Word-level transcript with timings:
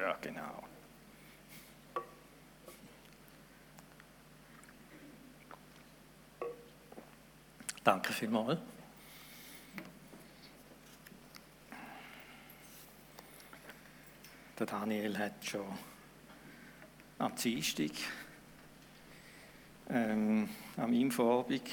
Ja, 0.00 0.16
genau. 0.22 0.62
Danke 7.84 8.12
vielmals. 8.14 8.58
Der 14.58 14.66
Daniel 14.66 15.18
hat 15.18 15.44
schon 15.44 15.66
am 17.18 17.34
Dienstag, 17.34 17.90
ähm, 19.90 20.48
am 20.78 20.92
Infoabend, 20.94 21.68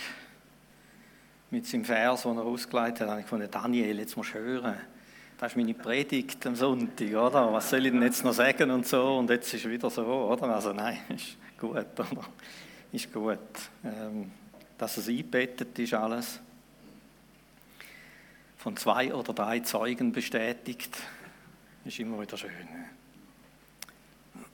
mit 1.49 1.65
seinem 1.65 1.85
Vers, 1.85 2.23
den 2.23 2.37
er 2.37 2.43
ausgeleitet 2.43 3.01
hat, 3.01 3.09
habe 3.09 3.19
ich 3.21 3.25
gefunden, 3.25 3.49
Daniel, 3.49 3.99
jetzt 3.99 4.17
musst 4.17 4.33
du 4.33 4.39
hören. 4.39 4.96
Das 5.37 5.51
ist 5.51 5.55
meine 5.57 5.73
Predigt 5.73 6.45
am 6.47 6.55
Sonntag, 6.55 7.09
oder? 7.09 7.53
Was 7.53 7.69
soll 7.69 7.85
ich 7.85 7.91
denn 7.91 8.01
jetzt 8.01 8.23
noch 8.23 8.33
sagen 8.33 8.71
und 8.71 8.87
so? 8.87 9.17
Und 9.17 9.29
jetzt 9.29 9.53
ist 9.53 9.65
es 9.65 9.71
wieder 9.71 9.89
so, 9.89 10.03
oder? 10.03 10.43
Also 10.55 10.73
nein, 10.73 10.99
ist 11.09 11.37
gut, 11.59 11.75
oder? 11.75 12.07
Ist 12.91 13.13
gut. 13.13 13.37
Ähm, 13.83 14.31
dass 14.77 14.97
es 14.97 15.07
eingebettet 15.07 15.77
ist 15.79 15.93
alles. 15.93 16.39
Von 18.57 18.75
zwei 18.77 19.13
oder 19.13 19.33
drei 19.33 19.59
Zeugen 19.59 20.11
bestätigt, 20.11 20.97
ist 21.85 21.99
immer 21.99 22.19
wieder 22.19 22.37
schön. 22.37 22.51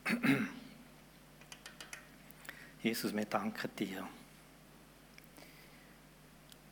Jesus, 2.83 3.15
wir 3.15 3.25
danken 3.25 3.69
dir 3.79 4.07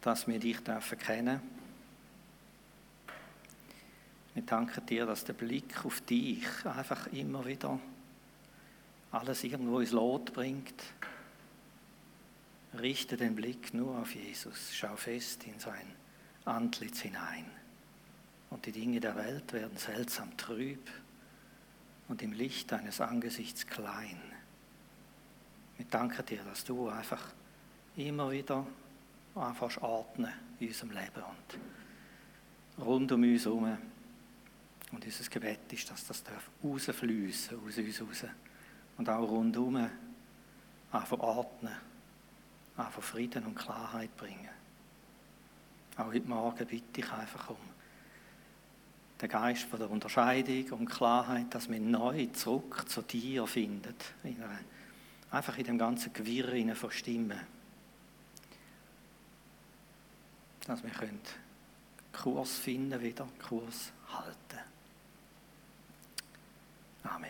dass 0.01 0.27
wir 0.27 0.39
dich 0.39 0.59
dürfen 0.59 0.97
kennen. 0.97 1.60
Wir 4.33 4.43
danken 4.43 4.85
dir, 4.85 5.05
dass 5.05 5.25
der 5.25 5.33
Blick 5.33 5.85
auf 5.85 6.01
dich 6.01 6.45
einfach 6.65 7.07
immer 7.07 7.45
wieder 7.45 7.79
alles 9.11 9.43
irgendwo 9.43 9.79
ins 9.79 9.91
Lot 9.91 10.33
bringt. 10.33 10.81
Richte 12.79 13.17
den 13.17 13.35
Blick 13.35 13.73
nur 13.73 13.97
auf 13.97 14.15
Jesus. 14.15 14.73
Schau 14.73 14.95
fest 14.95 15.43
in 15.43 15.59
sein 15.59 15.85
Antlitz 16.45 17.01
hinein. 17.01 17.45
Und 18.49 18.65
die 18.65 18.71
Dinge 18.71 19.01
der 19.01 19.15
Welt 19.15 19.51
werden 19.51 19.77
seltsam 19.77 20.35
trüb 20.37 20.89
und 22.07 22.21
im 22.21 22.31
Licht 22.31 22.71
deines 22.71 23.01
Angesichts 23.01 23.67
klein. 23.67 24.19
Wir 25.77 25.85
danken 25.89 26.25
dir, 26.25 26.43
dass 26.43 26.63
du 26.63 26.87
einfach 26.89 27.21
immer 27.97 28.31
wieder 28.31 28.65
einfach 29.35 29.81
ordnen 29.81 30.31
in 30.59 30.67
unserem 30.67 30.91
Leben 30.91 31.23
und 32.77 32.85
rund 32.85 33.11
um 33.11 33.23
uns 33.23 33.45
herum. 33.45 33.77
Und 34.91 35.05
unser 35.05 35.29
Gebet 35.29 35.71
ist, 35.71 35.89
dass 35.89 36.05
das 36.07 36.23
rausfließen 36.63 37.57
aus 37.57 37.77
uns 37.77 38.01
raus. 38.01 38.25
Und 38.97 39.09
auch 39.09 39.29
rundherum 39.29 39.89
einfach 40.91 41.19
ordnen, 41.19 41.73
einfach 42.77 43.01
Frieden 43.01 43.45
und 43.45 43.55
Klarheit 43.55 44.15
bringen. 44.17 44.49
Auch 45.97 46.07
heute 46.07 46.27
Morgen 46.27 46.65
bitte 46.65 47.01
ich 47.01 47.11
einfach 47.11 47.49
um 47.49 47.57
den 49.21 49.29
Geist 49.29 49.63
von 49.63 49.79
der 49.79 49.89
Unterscheidung 49.89 50.79
und 50.79 50.85
Klarheit, 50.87 51.53
dass 51.53 51.69
wir 51.69 51.79
neu 51.79 52.25
zurück 52.27 52.85
zu 52.89 53.01
dir 53.01 53.45
finden. 53.47 53.95
einfach 55.29 55.57
in 55.57 55.65
dem 55.65 55.77
ganzen 55.77 56.11
Gewirr 56.11 56.75
von 56.75 56.91
Stimmen 56.91 57.39
dass 60.67 60.83
wir 60.83 60.91
können 60.91 61.19
Kurs 62.13 62.57
finden 62.57 63.01
wieder, 63.01 63.27
Kurs 63.47 63.91
halten. 64.09 64.70
Amen. 67.03 67.29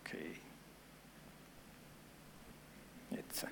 Okay. 0.00 0.36
Jetzt. 3.10 3.46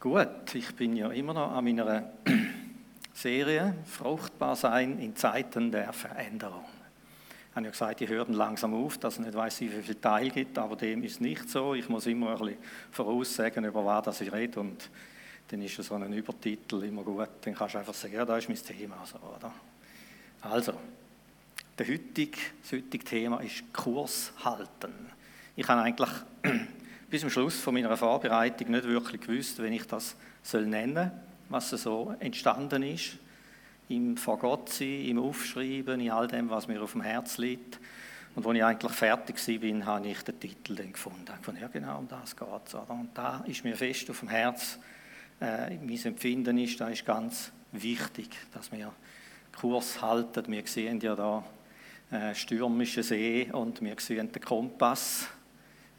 Gut, 0.00 0.54
ich 0.54 0.74
bin 0.74 0.96
ja 0.96 1.10
immer 1.10 1.34
noch 1.34 1.52
an 1.52 1.64
meiner 1.64 2.10
Serie 3.14 3.74
Fruchtbar 3.86 4.56
sein 4.56 4.98
in 4.98 5.16
Zeiten 5.16 5.72
der 5.72 5.92
Veränderung 5.92 6.64
habe 7.56 7.64
ja 7.64 7.70
gesagt, 7.70 8.00
die 8.00 8.08
hören 8.08 8.34
langsam 8.34 8.74
auf, 8.74 8.98
dass 8.98 9.14
ich 9.14 9.24
nicht 9.24 9.34
weiß, 9.34 9.62
wie 9.62 9.68
viel 9.68 9.94
Teil 9.94 10.28
gibt, 10.28 10.58
aber 10.58 10.76
dem 10.76 11.02
ist 11.02 11.22
nicht 11.22 11.48
so. 11.48 11.72
Ich 11.72 11.88
muss 11.88 12.06
immer 12.06 12.32
ein 12.32 12.38
bisschen 12.38 12.58
voraussagen, 12.90 13.64
über 13.64 13.82
was 13.82 14.20
ich 14.20 14.30
rede 14.30 14.60
und 14.60 14.90
dann 15.48 15.62
ist 15.62 15.76
so 15.76 15.94
ein 15.94 16.12
Übertitel 16.12 16.82
immer 16.82 17.02
gut. 17.02 17.28
Dann 17.42 17.54
kannst 17.54 17.74
du 17.74 17.78
einfach 17.78 17.94
sagen, 17.94 18.14
ja, 18.14 18.24
das 18.24 18.38
ist 18.44 18.48
mein 18.48 18.76
Thema. 18.76 19.04
So, 19.04 19.18
oder? 19.18 19.52
Also, 20.42 20.72
der 21.78 21.88
heutige, 21.88 22.38
das 22.62 22.72
heutige 22.72 23.04
Thema 23.04 23.40
ist 23.40 23.72
Kurs 23.72 24.32
halten. 24.44 24.92
Ich 25.54 25.66
habe 25.68 25.82
eigentlich 25.82 26.10
bis 27.10 27.20
zum 27.20 27.30
Schluss 27.30 27.60
von 27.60 27.74
meiner 27.74 27.96
Vorbereitung 27.96 28.70
nicht 28.70 28.84
wirklich 28.84 29.20
gewusst, 29.20 29.58
wenn 29.62 29.72
ich 29.72 29.86
das 29.86 30.16
soll 30.42 30.66
nennen 30.66 31.10
was 31.48 31.70
so 31.70 32.14
entstanden 32.18 32.82
ist 32.82 33.18
im 33.88 34.16
Vor 34.16 34.38
Gott 34.38 34.68
sein, 34.70 35.04
im 35.06 35.18
Aufschreiben, 35.18 36.00
in 36.00 36.10
all 36.10 36.26
dem, 36.26 36.50
was 36.50 36.66
mir 36.66 36.82
auf 36.82 36.92
dem 36.92 37.02
Herz 37.02 37.38
liegt. 37.38 37.78
Und 38.34 38.44
als 38.44 38.56
ich 38.56 38.64
eigentlich 38.64 38.92
fertig 38.92 39.36
war, 39.36 39.86
habe 39.86 40.08
ich 40.08 40.22
den 40.22 40.40
Titel 40.40 40.74
dann 40.74 40.92
gefunden. 40.92 41.32
Ich 41.38 41.46
fand, 41.46 41.60
ja 41.60 41.68
genau, 41.68 41.98
um 41.98 42.08
das 42.08 42.36
geht 42.36 42.48
es. 42.66 42.74
Und 42.74 43.10
da 43.14 43.44
ist 43.46 43.64
mir 43.64 43.76
fest 43.76 44.10
auf 44.10 44.20
dem 44.20 44.28
Herz, 44.28 44.78
äh, 45.40 45.76
mein 45.76 46.04
Empfinden 46.04 46.58
ist, 46.58 46.80
da 46.80 46.88
ist 46.88 47.04
ganz 47.04 47.52
wichtig, 47.72 48.28
dass 48.52 48.70
wir 48.72 48.92
Kurs 49.58 50.00
halten. 50.00 50.44
Wir 50.48 50.66
sehen 50.66 51.00
ja 51.00 51.14
da 51.14 51.44
äh, 52.10 52.34
stürmische 52.34 53.02
See 53.02 53.50
und 53.52 53.80
wir 53.80 53.96
sehen 53.98 54.30
den 54.30 54.42
Kompass 54.42 55.28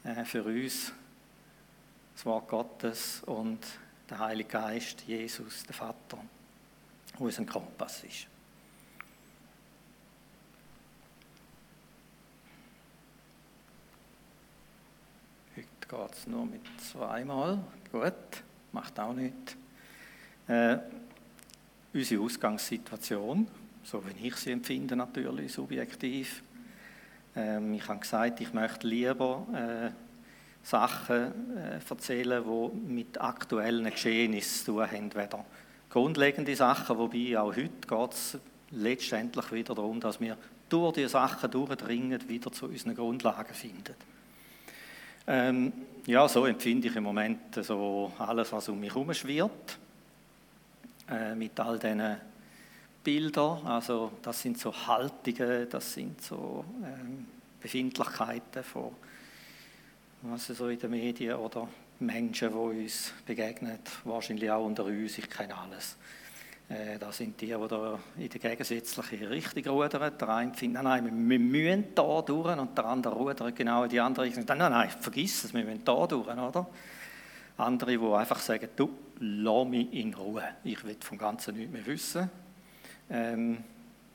äh, 0.04 0.24
für 0.24 0.44
uns, 0.44 0.92
das 2.14 2.26
Wort 2.26 2.48
Gottes 2.48 3.22
und 3.26 3.58
der 4.08 4.18
Heilige 4.18 4.48
Geist, 4.48 5.02
Jesus, 5.06 5.64
der 5.64 5.74
Vater 5.74 6.18
wo 7.18 7.26
ein 7.26 7.46
Kompass 7.46 8.04
ist. 8.04 8.26
Heute 15.56 15.66
geht 15.88 16.12
es 16.12 16.26
nur 16.26 16.46
mit 16.46 16.62
zweimal. 16.80 17.58
Gut, 17.90 18.44
macht 18.72 18.98
auch 19.00 19.14
nichts. 19.14 19.56
Äh, 20.46 20.78
unsere 21.92 22.22
Ausgangssituation, 22.22 23.46
so 23.84 24.02
wie 24.06 24.26
ich 24.26 24.36
sie 24.36 24.52
empfinde, 24.52 24.96
natürlich 24.96 25.52
subjektiv. 25.52 26.42
Ähm, 27.36 27.74
ich 27.74 27.88
habe 27.88 28.00
gesagt, 28.00 28.40
ich 28.40 28.52
möchte 28.52 28.86
lieber 28.86 29.46
äh, 29.54 29.90
Sachen 30.62 31.56
äh, 31.56 31.80
erzählen, 31.88 32.44
die 32.44 32.92
mit 32.92 33.20
aktuellen 33.20 33.90
Geschehnissen 33.90 34.64
zu 34.66 34.72
tun 34.72 34.90
haben, 34.90 35.14
weder 35.14 35.44
grundlegende 35.88 36.54
Sachen, 36.54 36.98
wobei 36.98 37.38
auch 37.38 37.56
heute 37.56 37.70
geht 37.86 38.12
es 38.12 38.38
letztendlich 38.70 39.52
wieder 39.52 39.74
darum, 39.74 40.00
dass 40.00 40.20
wir 40.20 40.36
durch 40.68 40.94
diese 40.94 41.08
Sachen 41.08 41.50
durchdringen, 41.50 42.28
wieder 42.28 42.52
zu 42.52 42.66
unseren 42.66 42.94
Grundlagen 42.94 43.54
finden. 43.54 43.94
Ähm, 45.26 45.72
ja, 46.08 46.26
so 46.26 46.46
empfinde 46.46 46.88
ich 46.88 46.96
im 46.96 47.04
Moment 47.04 47.62
so 47.62 48.10
alles, 48.18 48.50
was 48.50 48.70
um 48.70 48.80
mich 48.80 48.94
herum 48.94 49.12
schwirrt, 49.12 49.78
äh, 51.10 51.34
mit 51.34 51.60
all 51.60 51.78
diesen 51.78 52.16
Bildern, 53.04 53.66
also 53.66 54.12
das 54.22 54.40
sind 54.40 54.58
so 54.58 54.74
Haltungen, 54.74 55.68
das 55.68 55.92
sind 55.92 56.22
so 56.22 56.64
ähm, 56.82 57.26
Befindlichkeiten 57.60 58.64
von 58.64 58.92
was 60.22 60.46
so 60.46 60.68
in 60.68 60.78
den 60.78 60.90
Medien 60.90 61.36
oder 61.36 61.68
Menschen, 62.00 62.48
die 62.52 62.54
uns 62.54 63.12
begegnen, 63.26 63.78
wahrscheinlich 64.04 64.50
auch 64.50 64.64
unter 64.64 64.86
uns, 64.86 65.18
ich 65.18 65.28
kenne 65.28 65.56
alles. 65.56 65.96
Äh, 66.68 66.98
das 66.98 67.16
sind 67.16 67.40
die, 67.40 67.46
die 67.46 67.68
da 67.68 67.98
in 68.18 68.28
der 68.28 68.40
gegensätzlichen 68.40 69.24
Richtung 69.28 69.66
rudern. 69.72 70.12
Der 70.18 70.28
eine 70.28 70.54
findet, 70.54 70.82
nein, 70.82 71.04
nein, 71.04 71.28
wir 71.28 71.38
müssen 71.38 71.94
da 71.94 72.22
durch 72.22 72.58
und 72.58 72.76
der 72.76 72.84
andere 72.84 73.14
rudert 73.14 73.56
genau 73.56 73.84
in 73.84 73.90
die 73.90 74.00
andere 74.00 74.26
Richtung. 74.26 74.44
Nein, 74.46 74.58
nein, 74.58 74.90
vergiss 74.90 75.44
es, 75.44 75.54
wir 75.54 75.64
müssen 75.64 75.84
da 75.84 76.06
durch, 76.06 76.28
oder? 76.28 76.66
Andere, 77.56 77.98
die 77.98 78.06
einfach 78.06 78.38
sagen, 78.38 78.68
du, 78.76 78.90
lass 79.18 79.66
mich 79.66 79.92
in 79.92 80.14
Ruhe, 80.14 80.44
ich 80.62 80.84
will 80.84 80.96
vom 81.00 81.18
Ganzen 81.18 81.56
nichts 81.56 81.72
mehr 81.72 81.86
wissen. 81.86 82.30
Ähm, 83.10 83.58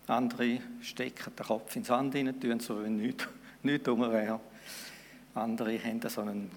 andere 0.08 0.60
stecken 0.82 1.36
den 1.36 1.46
Kopf 1.46 1.76
ins 1.76 1.88
Sand 1.88 2.16
rein, 2.16 2.40
tun 2.40 2.60
so, 2.60 2.82
wenn 2.82 2.98
nichts, 2.98 3.28
nichts 3.64 3.88
wäre. 3.88 4.40
Andere 5.34 5.84
haben 5.84 6.02
so 6.08 6.22
einen 6.22 6.52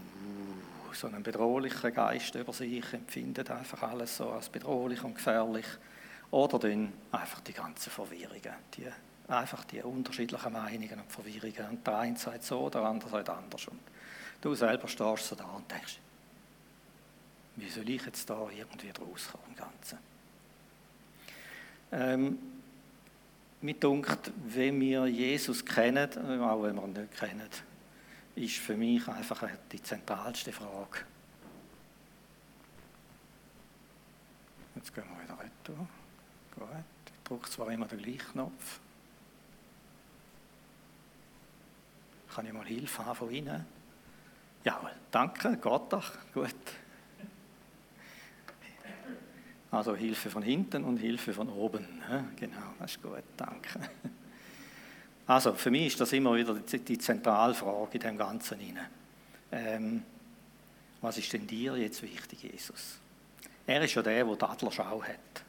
so 0.98 1.06
einen 1.06 1.22
bedrohlichen 1.22 1.92
Geist 1.92 2.34
über 2.34 2.52
sich, 2.52 2.92
empfindet 2.92 3.50
einfach 3.50 3.82
alles 3.82 4.16
so 4.16 4.30
als 4.30 4.48
bedrohlich 4.48 5.02
und 5.04 5.14
gefährlich. 5.14 5.66
Oder 6.30 6.58
dann 6.58 6.92
einfach 7.12 7.40
die 7.40 7.52
ganzen 7.52 7.90
Verwirrungen, 7.90 8.54
die, 8.74 8.86
einfach 9.28 9.64
die 9.64 9.80
unterschiedlichen 9.82 10.52
Meinungen 10.52 11.00
und 11.00 11.12
Verwirrungen. 11.12 11.70
Und 11.70 11.86
der 11.86 11.98
eine 11.98 12.16
sagt 12.16 12.42
so, 12.42 12.68
der 12.68 12.82
andere 12.82 13.10
sagt 13.10 13.30
anders. 13.30 13.68
Und 13.68 13.80
du 14.40 14.54
selber 14.54 14.88
stehst 14.88 15.26
so 15.26 15.36
da 15.36 15.44
und 15.44 15.70
denkst, 15.70 15.98
Wie 17.56 17.70
soll 17.70 17.88
ich 17.88 18.04
jetzt 18.04 18.28
da 18.28 18.48
irgendwie 18.50 18.90
rauskommen 18.90 19.46
im 19.48 19.56
Ganzen? 19.56 19.98
Ähm, 21.92 22.38
mir 23.62 23.74
dunkt, 23.74 24.30
wenn 24.48 24.80
wir 24.80 25.06
Jesus 25.06 25.64
kennen, 25.64 26.10
auch 26.42 26.62
wenn 26.62 26.76
wir 26.76 26.84
ihn 26.84 26.92
nicht 26.92 27.18
kennen, 27.18 27.48
ist 28.36 28.58
für 28.58 28.76
mich 28.76 29.08
einfach 29.08 29.42
die 29.72 29.82
zentralste 29.82 30.52
Frage. 30.52 31.00
Jetzt 34.74 34.94
gehen 34.94 35.04
wir 35.08 35.24
wieder 35.24 35.38
retour. 35.42 35.88
Gut. 36.54 36.68
Ich 37.06 37.22
drücke 37.24 37.50
zwar 37.50 37.70
immer 37.70 37.86
den 37.86 37.98
gleichen 37.98 38.32
Knopf. 38.32 38.80
Kann 42.34 42.46
ich 42.46 42.52
mal 42.52 42.66
Hilfe 42.66 43.04
haben 43.04 43.16
von 43.16 43.30
Ihnen? 43.30 43.64
Ja, 44.64 44.90
danke, 45.10 45.56
geht 45.56 45.64
doch. 45.64 46.12
Gut. 46.34 46.54
Also 49.70 49.96
Hilfe 49.96 50.30
von 50.30 50.42
hinten 50.42 50.84
und 50.84 50.98
Hilfe 50.98 51.32
von 51.32 51.48
oben. 51.48 52.02
Genau, 52.36 52.74
das 52.78 52.92
ist 52.92 53.02
gut, 53.02 53.24
danke. 53.36 53.80
Also 55.26 55.54
für 55.54 55.70
mich 55.70 55.86
ist 55.88 56.00
das 56.00 56.12
immer 56.12 56.34
wieder 56.36 56.54
die 56.54 56.98
Zentralfrage 56.98 57.94
in 57.94 58.00
dem 58.00 58.18
Ganzen. 58.18 58.58
Ähm, 59.50 60.02
was 61.00 61.18
ist 61.18 61.32
denn 61.32 61.46
dir 61.46 61.76
jetzt 61.76 62.02
wichtig, 62.02 62.44
Jesus? 62.44 62.98
Er 63.66 63.82
ist 63.82 63.94
ja 63.94 64.02
der, 64.02 64.24
der 64.24 64.36
die 64.36 64.44
Adlerschau 64.44 65.02
hat. 65.02 65.44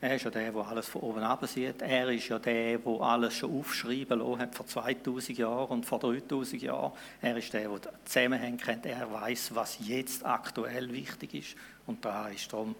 Er 0.00 0.14
ist 0.16 0.24
ja 0.24 0.30
der, 0.30 0.52
der 0.52 0.66
alles 0.66 0.88
von 0.88 1.02
oben 1.02 1.22
ab 1.22 1.46
sieht. 1.46 1.80
Er 1.80 2.08
ist 2.10 2.28
ja 2.28 2.38
der, 2.38 2.78
der 2.78 3.00
alles 3.00 3.34
schon 3.34 3.58
aufschreiben 3.58 4.38
hat 4.38 4.54
vor 4.54 4.66
2000 4.66 5.38
Jahren 5.38 5.68
und 5.68 5.86
vor 5.86 5.98
3000 6.00 6.62
Jahren. 6.62 6.92
Er 7.22 7.36
ist 7.36 7.52
der, 7.52 7.68
der 7.68 7.78
die 7.78 7.88
Zusammenhänge 8.04 8.58
kennt. 8.58 8.84
Er 8.84 9.10
weiß, 9.10 9.54
was 9.54 9.78
jetzt 9.80 10.26
aktuell 10.26 10.92
wichtig 10.92 11.34
ist. 11.34 11.56
Und 11.86 12.04
da 12.04 12.28
ist 12.28 12.52
darum, 12.52 12.74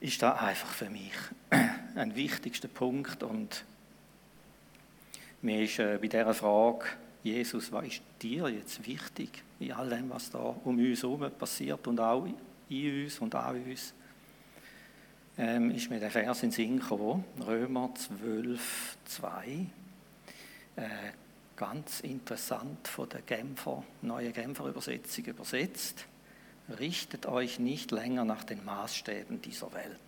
ist 0.00 0.22
da 0.22 0.34
einfach 0.34 0.68
für 0.68 0.90
mich 0.90 1.14
ein 1.94 2.14
wichtigster 2.14 2.68
Punkt. 2.68 3.22
Und 3.22 3.64
mir 5.44 5.62
ist 5.62 5.78
äh, 5.78 5.98
bei 6.00 6.08
dieser 6.08 6.34
Frage, 6.34 6.86
Jesus, 7.22 7.70
was 7.70 7.86
ist 7.86 8.02
dir 8.20 8.48
jetzt 8.48 8.86
wichtig 8.86 9.42
in 9.60 9.72
all 9.72 9.88
dem, 9.88 10.10
was 10.10 10.30
da 10.30 10.38
um 10.38 10.78
uns 10.78 11.02
herum 11.02 11.30
passiert 11.38 11.86
und 11.86 12.00
auch 12.00 12.26
in 12.68 13.04
uns 13.04 13.18
und 13.18 13.34
an 13.34 13.62
uns, 13.62 13.94
ähm, 15.36 15.70
ist 15.70 15.90
mir 15.90 16.00
der 16.00 16.10
Vers 16.10 16.42
in 16.42 16.50
den 16.50 16.54
Sinn 16.54 16.80
gekommen, 16.80 17.24
Römer 17.46 17.92
12, 17.94 18.98
2. 19.04 19.66
Äh, 20.76 20.88
ganz 21.56 22.00
interessant 22.00 22.88
von 22.88 23.08
der 23.08 23.22
Genfer, 23.22 23.84
neue 24.02 24.32
Genfer 24.32 24.66
Übersetzung 24.66 25.24
übersetzt. 25.26 26.06
Richtet 26.78 27.26
euch 27.26 27.58
nicht 27.58 27.90
länger 27.90 28.24
nach 28.24 28.44
den 28.44 28.64
Maßstäben 28.64 29.42
dieser 29.42 29.72
Welt, 29.74 29.98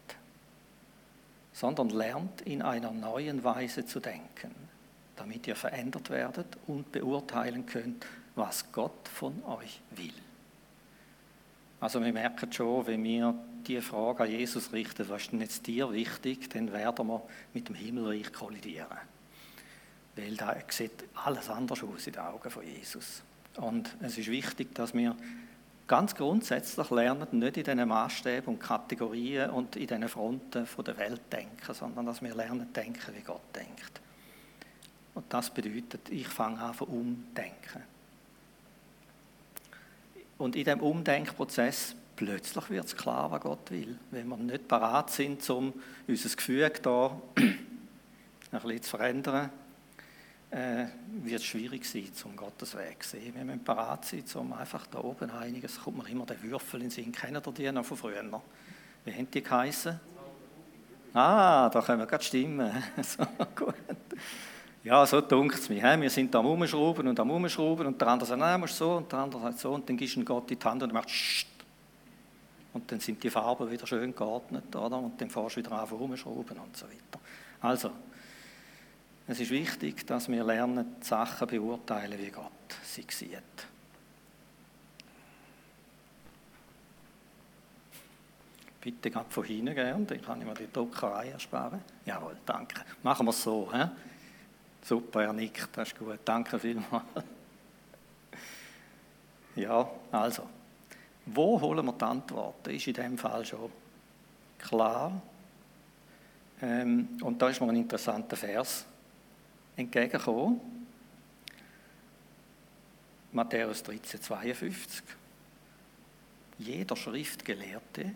sondern 1.53 1.91
lernt 1.91 2.41
in 2.41 2.63
einer 2.63 2.91
neuen 2.91 3.45
Weise 3.45 3.85
zu 3.85 4.01
denken, 4.01 4.66
damit 5.17 5.47
ihr 5.47 5.57
verändert 5.57 6.11
werdet 6.11 6.47
und 6.67 6.93
beurteilen 6.93 7.67
könnt, 7.67 8.07
was 8.35 8.71
Gott 8.71 9.09
von 9.09 9.43
euch 9.45 9.81
will. 9.93 10.13
Also 11.81 12.03
wir 12.03 12.13
merken 12.13 12.53
schon, 12.53 12.87
wenn 12.87 13.03
wir 13.05 13.35
die 13.67 13.81
Frage 13.81 14.25
an 14.25 14.31
Jesus 14.31 14.73
richten, 14.73 15.09
was 15.09 15.23
ist 15.23 15.33
denn 15.33 15.41
jetzt 15.41 15.67
dir 15.67 15.93
wichtig, 15.93 16.49
dann 16.51 16.73
werden 16.73 17.07
wir 17.07 17.23
mit 17.53 17.69
dem 17.69 17.75
Himmelreich 17.75 18.33
kollidieren. 18.33 18.99
Weil 20.15 20.37
da 20.37 20.57
sieht 20.69 21.05
alles 21.15 21.51
anders 21.51 21.83
aus 21.83 22.07
in 22.07 22.15
den 22.15 22.23
Augen 22.23 22.51
von 22.51 22.65
Jesus. 22.65 23.23
Und 23.57 23.95
es 24.01 24.17
ist 24.17 24.29
wichtig, 24.29 24.75
dass 24.75 24.95
wir 24.95 25.17
ganz 25.87 26.15
grundsätzlich 26.15 26.91
lernen, 26.91 27.27
nicht 27.33 27.57
in 27.59 27.65
diesen 27.65 27.89
Maßstäben 27.89 28.55
und 28.55 28.61
Kategorien 28.61 29.51
und 29.51 29.77
in 29.77 29.87
diesen 29.87 30.09
Fronten 30.09 30.67
der 30.85 30.97
Welt 30.97 31.23
denken, 31.31 31.75
sondern 31.75 32.07
dass 32.07 32.23
wir 32.23 32.35
lernen 32.35 32.73
denken, 32.73 33.15
wie 33.15 33.23
Gott 33.23 33.55
denkt. 33.55 34.01
Und 35.17 35.25
das 35.31 35.49
bedeutet, 35.49 36.11
ich 36.11 36.29
fange 36.29 36.61
an 36.61 36.75
von 36.75 36.89
umdenken. 36.89 37.83
Und 40.37 40.55
in 40.55 40.65
diesem 40.65 40.81
Umdenkprozess 40.81 41.97
plötzlich 42.15 42.69
wird 42.69 42.85
es 42.85 42.95
klar, 42.95 43.31
was 43.31 43.41
Gott 43.41 43.71
will. 43.71 43.99
Wenn 44.11 44.29
wir 44.29 44.37
nicht 44.37 44.69
parat 44.69 45.11
sind, 45.11 45.49
um 45.49 45.73
unser 46.07 46.37
Gefühl 46.37 46.71
da 46.83 47.19
ein 47.35 47.59
bisschen 48.51 48.83
zu 48.83 48.91
verändern, 48.91 49.49
äh, 50.51 50.85
wird 51.23 51.41
es 51.41 51.47
schwierig 51.47 51.87
sein, 51.87 52.11
um 52.25 52.37
Gottes 52.37 52.77
Weg 52.77 53.03
zu 53.03 53.17
sehen. 53.17 53.35
Wir 53.35 53.45
müssen 53.45 53.65
parat 53.65 54.05
sein, 54.05 54.23
um 54.35 54.53
einfach 54.53 54.87
da 54.87 54.99
oben 54.99 55.31
einiges, 55.31 55.81
kommt 55.81 55.97
mir 55.97 56.11
immer 56.11 56.27
der 56.27 56.43
Würfel 56.43 56.83
in 56.83 56.89
den 56.89 56.91
Sinn. 56.91 57.11
Kennen 57.11 57.43
ihr 57.43 57.53
die 57.53 57.73
noch 57.73 57.87
von 57.87 57.97
früher? 57.97 58.23
Wie 59.07 59.13
haben 59.15 59.31
die 59.31 59.43
geheißen? 59.43 59.99
Ah, 61.15 61.71
da 61.71 61.81
können 61.81 62.01
wir 62.01 62.07
gerade 62.07 62.23
stimmen. 62.23 62.71
so, 63.03 63.25
gut. 63.55 63.75
Ja, 64.87 65.05
so 65.05 65.21
dunkt 65.21 65.59
es 65.59 65.69
mich. 65.69 65.83
Wir 65.83 66.11
sind 66.11 66.33
da 66.33 66.39
am 66.39 66.47
Umschrauben 66.47 67.09
und 67.09 67.19
am 67.19 67.29
Umschrauben 67.29 67.89
und 67.89 68.01
der 68.01 68.07
andere 68.07 68.29
sagt, 68.29 68.39
nein, 68.39 68.61
musst 68.61 68.77
so 68.77 68.93
und 68.93 69.11
der 69.11 69.19
andere 69.19 69.43
sagt 69.43 69.59
so 69.59 69.75
und 69.75 69.89
dann 69.89 69.97
gibst 69.97 70.15
du 70.15 70.25
Gott 70.25 70.49
in 70.49 70.61
die 70.61 70.65
Hand 70.65 70.81
und 70.81 70.93
macht 70.93 71.11
Scht. 71.11 71.49
Und 72.73 72.93
dann 72.93 73.01
sind 73.01 73.21
die 73.21 73.29
Farben 73.29 73.69
wieder 73.69 73.85
schön 73.85 74.15
geordnet, 74.15 74.77
oder? 74.77 74.97
Und 74.99 75.21
dann 75.21 75.29
fährst 75.29 75.57
du 75.57 75.59
wieder 75.59 75.73
an 75.73 75.89
rumschrauben 75.89 76.57
und 76.59 76.77
so 76.77 76.87
weiter. 76.87 77.21
Also, 77.63 77.91
es 79.27 79.41
ist 79.41 79.51
wichtig, 79.51 80.07
dass 80.07 80.29
wir 80.29 80.45
lernen, 80.45 80.95
die 81.03 81.05
Sachen 81.05 81.49
beurteilen, 81.49 82.17
wie 82.21 82.31
Gott 82.31 82.53
sie 82.85 83.05
sieht. 83.09 83.43
Bitte 88.81 89.11
gerade 89.11 89.31
von 89.31 89.43
hinten 89.43 89.75
gern, 89.75 90.07
dann 90.07 90.23
kann 90.23 90.41
ich 90.41 90.47
mir 90.47 90.55
die 90.55 90.73
Druckerei 90.73 91.31
ersparen. 91.31 91.81
Jawohl, 92.05 92.37
danke. 92.47 92.83
Machen 93.03 93.27
wir 93.27 93.31
es 93.31 93.43
so. 93.43 93.69
He? 93.73 93.83
Super, 94.87 95.25
er 95.25 95.33
nickt, 95.33 95.77
das 95.77 95.89
ist 95.89 95.99
gut. 95.99 96.21
Danke 96.25 96.59
vielmals. 96.59 97.05
Ja, 99.57 99.91
also, 100.13 100.47
wo 101.25 101.59
holen 101.59 101.87
wir 101.87 101.93
die 101.95 102.05
Antworten? 102.05 102.71
Ist 102.75 102.87
in 102.89 102.93
dem 102.93 103.17
Fall 103.17 103.43
schon 103.43 103.73
klar. 104.59 105.23
Ähm, 106.61 107.19
und 107.23 107.41
da 107.41 107.49
ist 107.49 107.63
mir 107.63 107.71
ein 107.71 107.77
interessanter 107.77 108.37
Vers 108.37 108.85
entgegengekommen. 109.75 110.61
Matthäus 113.33 113.83
13, 113.83 114.21
52. 114.21 115.03
Jeder 116.59 116.97
Schriftgelehrte, 116.97 118.15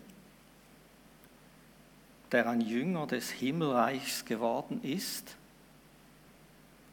der 2.31 2.47
ein 2.47 2.61
Jünger 2.61 3.07
des 3.07 3.31
Himmelreichs 3.31 4.25
geworden 4.25 4.83
ist, 4.83 5.35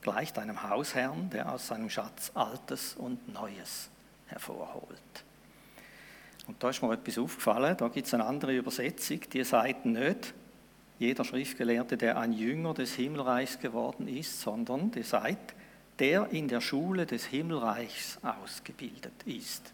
gleicht 0.03 0.39
einem 0.39 0.63
Hausherrn, 0.63 1.31
der 1.31 1.53
aus 1.53 1.67
seinem 1.67 1.91
Schatz 1.91 2.31
Altes 2.35 2.95
und 2.97 3.33
Neues 3.33 3.91
hervorholt. 4.27 5.25
Und 6.47 6.63
da 6.63 6.71
ist 6.71 6.83
mir 6.83 6.93
etwas 6.93 7.19
aufgefallen, 7.19 7.77
da 7.77 7.89
gibt 7.89 8.07
es 8.07 8.15
eine 8.15 8.25
andere 8.25 8.57
Übersetzung, 8.57 9.21
die 9.33 9.45
sagt 9.45 9.85
nicht, 9.85 10.33
jeder 10.99 11.25
Schriftgelehrte, 11.25 11.97
der 11.97 12.19
ein 12.19 12.33
Jünger 12.33 12.75
des 12.75 12.95
Himmelreichs 12.95 13.59
geworden 13.59 14.09
ist, 14.09 14.41
sondern 14.41 14.91
die 14.91 15.03
sagt, 15.03 15.55
der 15.99 16.29
in 16.31 16.49
der 16.49 16.61
Schule 16.61 17.07
des 17.07 17.27
Himmelreichs 17.27 18.19
ausgebildet 18.23 19.13
ist. 19.25 19.73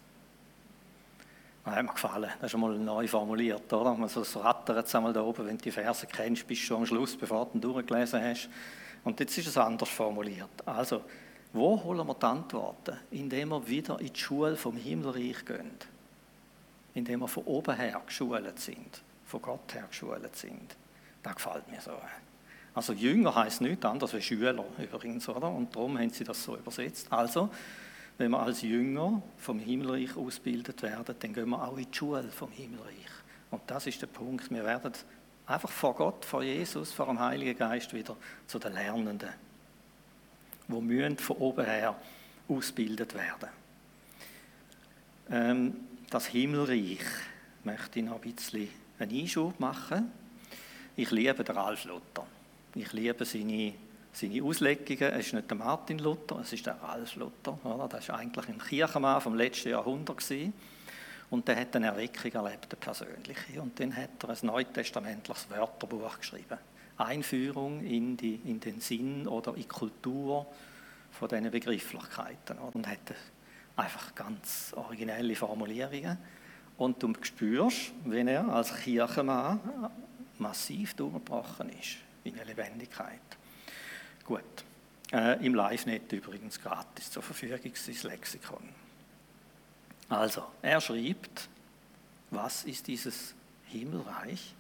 Das 1.65 1.75
hat 1.77 1.83
mir 1.83 1.93
gefallen. 1.93 2.31
Das 2.41 2.47
ist 2.47 2.51
schon 2.51 2.61
mal 2.61 2.79
neu 2.79 3.07
formuliert, 3.07 3.73
oder? 3.73 3.95
Man 3.95 4.09
so 4.09 4.23
rattert 4.41 4.77
jetzt 4.77 4.95
einmal 4.95 5.13
da 5.13 5.23
oben, 5.23 5.47
wenn 5.47 5.57
du 5.57 5.65
die 5.65 5.71
Verse 5.71 6.07
kennst, 6.07 6.47
bist 6.47 6.63
du 6.63 6.67
schon 6.67 6.77
am 6.79 6.87
Schluss, 6.87 7.17
bevor 7.17 7.47
du 7.47 7.59
ihn 7.59 7.61
durchgelesen 7.61 8.23
hast. 8.23 8.49
Und 9.05 9.21
jetzt 9.21 9.37
ist 9.39 9.49
es 9.49 9.57
anders 9.57 9.89
formuliert. 9.89 10.67
Also, 10.67 11.03
wo 11.53 11.83
holen 11.85 12.07
wir 12.07 12.15
die 12.15 12.27
Antworten? 12.27 12.99
Indem 13.11 13.51
wir 13.51 13.69
wieder 13.69 14.01
in 14.01 14.13
die 14.13 14.19
Schule 14.19 14.57
vom 14.57 14.77
Himmelreich 14.77 15.45
gehen. 15.45 15.71
Indem 16.95 17.21
wir 17.21 17.29
von 17.29 17.45
oben 17.45 17.77
her 17.77 18.01
geschult 18.07 18.59
sind, 18.59 19.03
von 19.27 19.43
Gott 19.43 19.75
her 19.75 19.87
geschult 19.89 20.35
sind. 20.37 20.77
Das 21.23 21.37
gefällt 21.37 21.71
mir 21.71 21.81
so. 21.81 21.93
Also 22.75 22.93
Jünger 22.93 23.35
heißt 23.35 23.61
nichts 23.61 23.85
anderes 23.85 24.15
als 24.15 24.25
Schüler 24.25 24.65
übrigens, 24.79 25.29
oder? 25.29 25.49
Und 25.49 25.75
darum 25.75 25.97
haben 25.99 26.11
sie 26.11 26.25
das 26.25 26.43
so 26.43 26.57
übersetzt. 26.57 27.13
Also, 27.13 27.49
wenn 28.19 28.31
wir 28.33 28.41
als 28.41 28.63
Jünger 28.63 29.23
vom 29.37 29.59
Himmelreich 29.59 30.17
ausgebildet 30.17 30.83
werden, 30.83 31.15
dann 31.19 31.33
gehen 31.33 31.49
wir 31.49 31.63
auch 31.63 31.77
in 31.77 31.89
die 31.91 31.97
Schule 31.97 32.25
vom 32.25 32.51
Himmelreich. 32.51 33.11
Und 33.51 33.63
das 33.69 33.87
ist 33.87 34.03
der 34.03 34.09
Punkt. 34.09 34.51
Wir 34.51 34.65
werden 34.65 34.93
Einfach 35.47 35.71
vor 35.71 35.95
Gott, 35.95 36.25
vor 36.25 36.43
Jesus, 36.43 36.93
vor 36.93 37.07
dem 37.07 37.21
Heiligen 37.21 37.59
Geist 37.59 37.93
wieder 37.93 38.17
zu 38.47 38.59
den 38.59 38.73
Lernenden, 38.73 39.29
wo 40.69 40.81
müssen 40.81 41.19
von 41.19 41.37
oben 41.37 41.67
her 41.67 41.95
ausgebildet 42.49 43.15
werden. 43.15 43.49
Ähm, 45.31 45.75
das 46.09 46.27
Himmelreich 46.27 47.05
möchte 47.63 47.99
ich 47.99 48.05
noch 48.05 48.23
ein 48.23 48.35
bisschen 48.35 48.69
einen 48.99 49.21
Einschub 49.21 49.59
machen. 49.61 50.11
Ich 50.97 51.11
liebe 51.11 51.45
den 51.45 51.57
Ralf 51.57 51.85
Luther. 51.85 52.27
Ich 52.75 52.93
liebe 52.93 53.25
seine, 53.25 53.75
seine 54.13 54.43
Auslegungen. 54.43 55.13
Es 55.13 55.27
ist 55.27 55.33
nicht 55.35 55.51
der 55.51 55.57
Martin 55.59 55.99
Luther, 55.99 56.39
es 56.41 56.53
ist 56.53 56.67
der 56.67 56.81
Ralf 56.81 57.17
Luther. 57.17 57.59
Das 57.91 58.09
war 58.09 58.19
eigentlich 58.19 58.49
ein 58.49 58.59
Kirchenmann 58.59 59.21
vom 59.21 59.35
letzten 59.35 59.71
Jahrhundert. 59.71 60.23
Und 61.35 61.49
der 61.49 61.57
hat 61.57 61.75
eine 61.75 61.89
Erweckung 61.89 62.31
erlebt, 62.31 62.73
eine 62.73 62.79
persönliche. 62.79 63.61
Und 63.61 63.81
dann 63.81 63.97
hat 63.97 64.23
er 64.23 64.29
ein 64.29 64.39
neutestamentliches 64.43 65.51
Wörterbuch 65.51 66.21
geschrieben. 66.21 66.59
Einführung 66.97 67.85
in, 67.85 68.17
die, 68.17 68.37
in 68.45 68.61
den 68.61 68.79
Sinn 68.79 69.27
oder 69.27 69.51
in 69.51 69.63
die 69.63 69.67
Kultur 69.67 70.47
von 71.11 71.29
diesen 71.29 71.51
Begrifflichkeiten. 71.51 72.57
Und 72.59 72.87
hat 72.87 73.17
einfach 73.75 74.15
ganz 74.15 74.75
originelle 74.77 75.35
Formulierungen. 75.35 76.19
Und 76.79 77.03
du 77.03 77.13
spürst, 77.21 77.91
wenn 78.05 78.29
er 78.29 78.49
als 78.49 78.73
Kirchenmann 78.73 79.59
massiv 80.39 80.95
durchgebrochen 80.95 81.69
ist 81.71 81.97
in 82.23 82.37
der 82.37 82.45
Lebendigkeit. 82.45 83.19
Gut. 84.25 84.65
Äh, 85.13 85.45
Im 85.45 85.57
Live-Net 85.57 86.13
übrigens 86.13 86.61
gratis 86.61 87.11
zur 87.11 87.25
Verfügung, 87.25 87.73
sein 87.75 88.11
Lexikon. 88.13 88.84
Also, 90.09 90.45
er 90.63 90.81
schreibt, 90.81 91.49
was 92.31 92.65
ist 92.65 92.87
dieses 92.87 93.35
Himmelreich? 93.67 94.55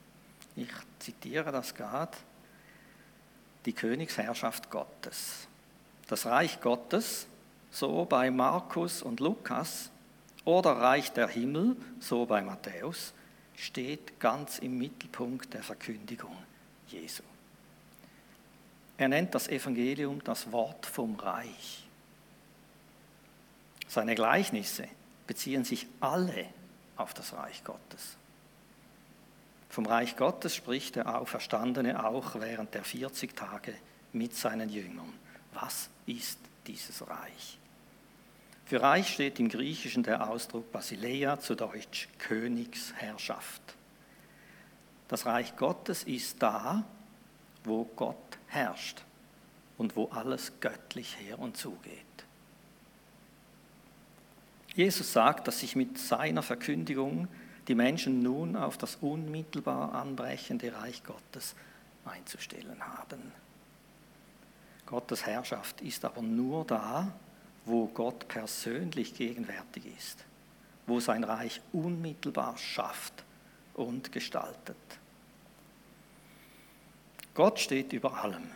Ich 0.56 0.70
zitiere 0.98 1.52
das 1.52 1.74
gerade. 1.74 2.16
Die 3.66 3.72
Königsherrschaft 3.72 4.70
Gottes. 4.70 5.48
Das 6.08 6.26
Reich 6.26 6.60
Gottes, 6.60 7.26
so 7.70 8.04
bei 8.04 8.30
Markus 8.30 9.02
und 9.02 9.20
Lukas, 9.20 9.90
oder 10.44 10.72
Reich 10.72 11.12
der 11.12 11.28
Himmel, 11.28 11.76
so 12.00 12.26
bei 12.26 12.42
Matthäus, 12.42 13.14
steht 13.56 14.20
ganz 14.20 14.58
im 14.58 14.78
Mittelpunkt 14.78 15.54
der 15.54 15.62
Verkündigung 15.62 16.36
Jesu. 16.88 17.22
Er 18.98 19.08
nennt 19.08 19.34
das 19.34 19.48
Evangelium 19.48 20.22
das 20.22 20.52
Wort 20.52 20.86
vom 20.86 21.16
Reich. 21.16 21.86
Seine 23.88 24.14
Gleichnisse 24.14 24.88
beziehen 25.26 25.64
sich 25.64 25.86
alle 26.00 26.46
auf 26.96 27.14
das 27.14 27.32
Reich 27.32 27.64
Gottes. 27.64 28.16
Vom 29.68 29.86
Reich 29.86 30.16
Gottes 30.16 30.54
spricht 30.54 30.96
der 30.96 31.18
Auferstandene 31.18 32.04
auch 32.04 32.36
während 32.36 32.74
der 32.74 32.84
40 32.84 33.34
Tage 33.34 33.74
mit 34.12 34.36
seinen 34.36 34.68
Jüngern. 34.68 35.12
Was 35.52 35.88
ist 36.06 36.38
dieses 36.66 37.06
Reich? 37.08 37.58
Für 38.66 38.80
Reich 38.80 39.12
steht 39.12 39.40
im 39.40 39.48
Griechischen 39.48 40.02
der 40.02 40.30
Ausdruck 40.30 40.70
Basileia, 40.72 41.38
zu 41.38 41.54
Deutsch 41.54 42.08
Königsherrschaft. 42.18 43.62
Das 45.08 45.26
Reich 45.26 45.56
Gottes 45.56 46.04
ist 46.04 46.42
da, 46.42 46.84
wo 47.64 47.84
Gott 47.84 48.38
herrscht 48.46 49.02
und 49.76 49.96
wo 49.96 50.06
alles 50.06 50.52
göttlich 50.60 51.16
her 51.18 51.38
und 51.38 51.56
zugeht. 51.56 52.13
Jesus 54.74 55.12
sagt, 55.12 55.46
dass 55.46 55.60
sich 55.60 55.76
mit 55.76 55.98
seiner 55.98 56.42
Verkündigung 56.42 57.28
die 57.68 57.74
Menschen 57.74 58.22
nun 58.22 58.56
auf 58.56 58.76
das 58.76 58.96
unmittelbar 58.96 59.94
anbrechende 59.94 60.74
Reich 60.74 61.02
Gottes 61.04 61.54
einzustellen 62.04 62.80
haben. 62.80 63.32
Gottes 64.86 65.24
Herrschaft 65.24 65.80
ist 65.80 66.04
aber 66.04 66.20
nur 66.20 66.64
da, 66.64 67.12
wo 67.64 67.86
Gott 67.86 68.28
persönlich 68.28 69.14
gegenwärtig 69.14 69.86
ist, 69.96 70.24
wo 70.86 71.00
sein 71.00 71.24
Reich 71.24 71.60
unmittelbar 71.72 72.58
schafft 72.58 73.24
und 73.74 74.12
gestaltet. 74.12 74.76
Gott 77.32 77.58
steht 77.58 77.92
über 77.92 78.22
allem, 78.22 78.50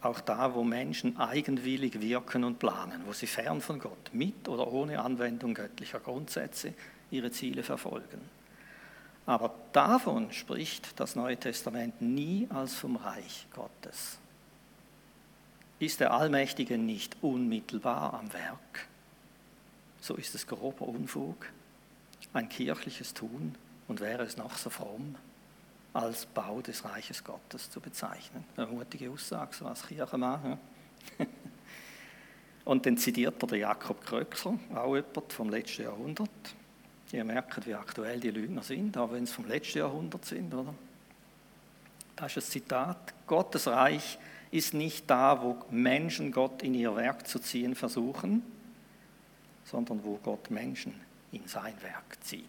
auch 0.00 0.20
da, 0.20 0.54
wo 0.54 0.62
Menschen 0.62 1.18
eigenwillig 1.18 2.00
wirken 2.00 2.44
und 2.44 2.58
planen, 2.58 3.02
wo 3.06 3.12
sie 3.12 3.26
fern 3.26 3.60
von 3.60 3.78
Gott, 3.78 4.10
mit 4.12 4.48
oder 4.48 4.68
ohne 4.72 5.00
Anwendung 5.00 5.54
göttlicher 5.54 6.00
Grundsätze 6.00 6.72
ihre 7.10 7.30
Ziele 7.30 7.62
verfolgen. 7.62 8.20
Aber 9.26 9.54
davon 9.72 10.32
spricht 10.32 10.98
das 11.00 11.16
Neue 11.16 11.36
Testament 11.36 12.00
nie 12.00 12.46
als 12.50 12.74
vom 12.74 12.96
Reich 12.96 13.46
Gottes. 13.52 14.18
Ist 15.80 16.00
der 16.00 16.12
Allmächtige 16.12 16.78
nicht 16.78 17.16
unmittelbar 17.20 18.14
am 18.14 18.32
Werk, 18.32 18.88
so 20.00 20.14
ist 20.14 20.34
es 20.34 20.46
grober 20.46 20.86
Unfug, 20.88 21.46
ein 22.32 22.48
kirchliches 22.48 23.14
Tun 23.14 23.54
und 23.86 24.00
wäre 24.00 24.22
es 24.22 24.36
noch 24.36 24.56
so 24.56 24.70
fromm, 24.70 25.16
als 25.98 26.26
Bau 26.26 26.60
des 26.60 26.84
Reiches 26.84 27.24
Gottes 27.24 27.70
zu 27.70 27.80
bezeichnen. 27.80 28.44
Eine 28.56 28.66
mutige 28.68 29.10
Aussage, 29.10 29.54
so 29.54 29.66
als 29.66 29.84
Kirchenmann. 29.84 30.58
und 32.64 32.86
dann 32.86 32.96
zitiert 32.96 33.42
er 33.42 33.48
den 33.48 33.60
Jakob 33.60 34.04
Kröxler, 34.04 34.58
auch 34.74 34.94
jemand 34.94 35.32
vom 35.32 35.50
letzten 35.50 35.82
Jahrhundert. 35.82 36.30
Ihr 37.10 37.24
merkt, 37.24 37.66
wie 37.66 37.74
aktuell 37.74 38.20
die 38.20 38.30
Lügner 38.30 38.62
sind, 38.62 38.96
auch 38.96 39.10
wenn 39.10 39.24
es 39.24 39.32
vom 39.32 39.48
letzten 39.48 39.78
Jahrhundert 39.78 40.24
sind, 40.24 40.54
oder? 40.54 40.72
Das 42.14 42.36
ist 42.36 42.48
ein 42.48 42.50
Zitat. 42.52 43.14
Gottes 43.26 43.66
Reich 43.66 44.18
ist 44.52 44.74
nicht 44.74 45.10
da, 45.10 45.42
wo 45.42 45.56
Menschen 45.70 46.30
Gott 46.30 46.62
in 46.62 46.74
ihr 46.74 46.94
Werk 46.94 47.26
zu 47.26 47.40
ziehen 47.40 47.74
versuchen, 47.74 48.42
sondern 49.64 50.04
wo 50.04 50.16
Gott 50.22 50.50
Menschen 50.50 50.94
in 51.32 51.46
sein 51.46 51.74
Werk 51.82 52.22
zieht. 52.22 52.44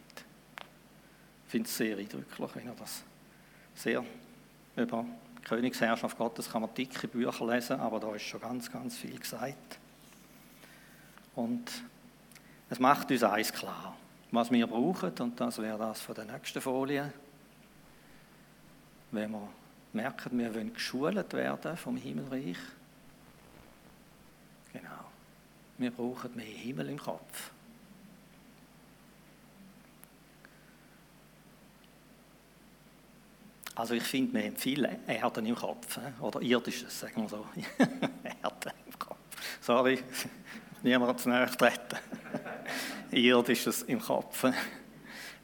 Ich 1.46 1.52
finde 1.52 1.68
es 1.68 1.78
sehr 1.78 1.98
eindrücklich, 1.98 2.50
wenn 2.54 2.68
er 2.68 2.76
das 2.76 3.04
sehr 3.80 4.04
über 4.76 5.06
die 5.38 5.44
Königsherrschaft 5.44 6.18
Gottes 6.18 6.52
kann 6.52 6.62
man 6.62 6.74
dicke 6.74 7.08
Bücher 7.08 7.46
lesen, 7.48 7.80
aber 7.80 8.00
da 8.00 8.14
ist 8.14 8.24
schon 8.24 8.42
ganz, 8.42 8.70
ganz 8.70 8.98
viel 8.98 9.18
gesagt. 9.18 9.80
Und 11.36 11.72
es 12.70 12.80
macht 12.80 13.10
uns 13.10 13.24
eins 13.24 13.54
klar, 13.54 13.96
was 14.32 14.52
wir 14.52 14.68
brauchen, 14.68 15.14
und 15.20 15.40
das 15.40 15.60
wäre 15.60 15.78
das 15.78 16.02
von 16.02 16.16
der 16.16 16.26
nächsten 16.26 16.62
Folie, 16.62 17.12
wenn 19.12 19.32
wir 19.32 19.48
merken, 19.94 20.38
wir 20.38 20.54
wollen 20.54 20.74
geschult 20.74 21.34
werden 21.34 21.78
vom 21.78 21.96
Himmelreich. 21.96 22.58
Genau. 24.74 24.90
Wir 25.78 25.92
brauchen 25.92 26.36
mehr 26.36 26.46
Himmel 26.46 26.90
im 26.90 27.00
Kopf. 27.00 27.52
Also 33.80 33.94
ich 33.94 34.04
finde, 34.04 34.34
wir 34.34 34.44
haben 34.44 34.58
viel 34.58 34.90
Erden 35.08 35.46
im 35.46 35.56
Kopf, 35.56 35.98
oder 36.20 36.42
irdisches, 36.42 37.00
sagen 37.00 37.22
wir 37.22 37.30
so. 37.30 37.46
Erden 38.44 38.74
im 38.86 39.00
Kopf. 39.00 39.18
Sorry, 39.62 40.04
niemand 40.84 41.18
zu 41.22 41.30
nahe 41.30 41.50
treten. 41.50 41.98
irdisches 43.12 43.84
im 43.84 44.02
Kopf. 44.02 44.46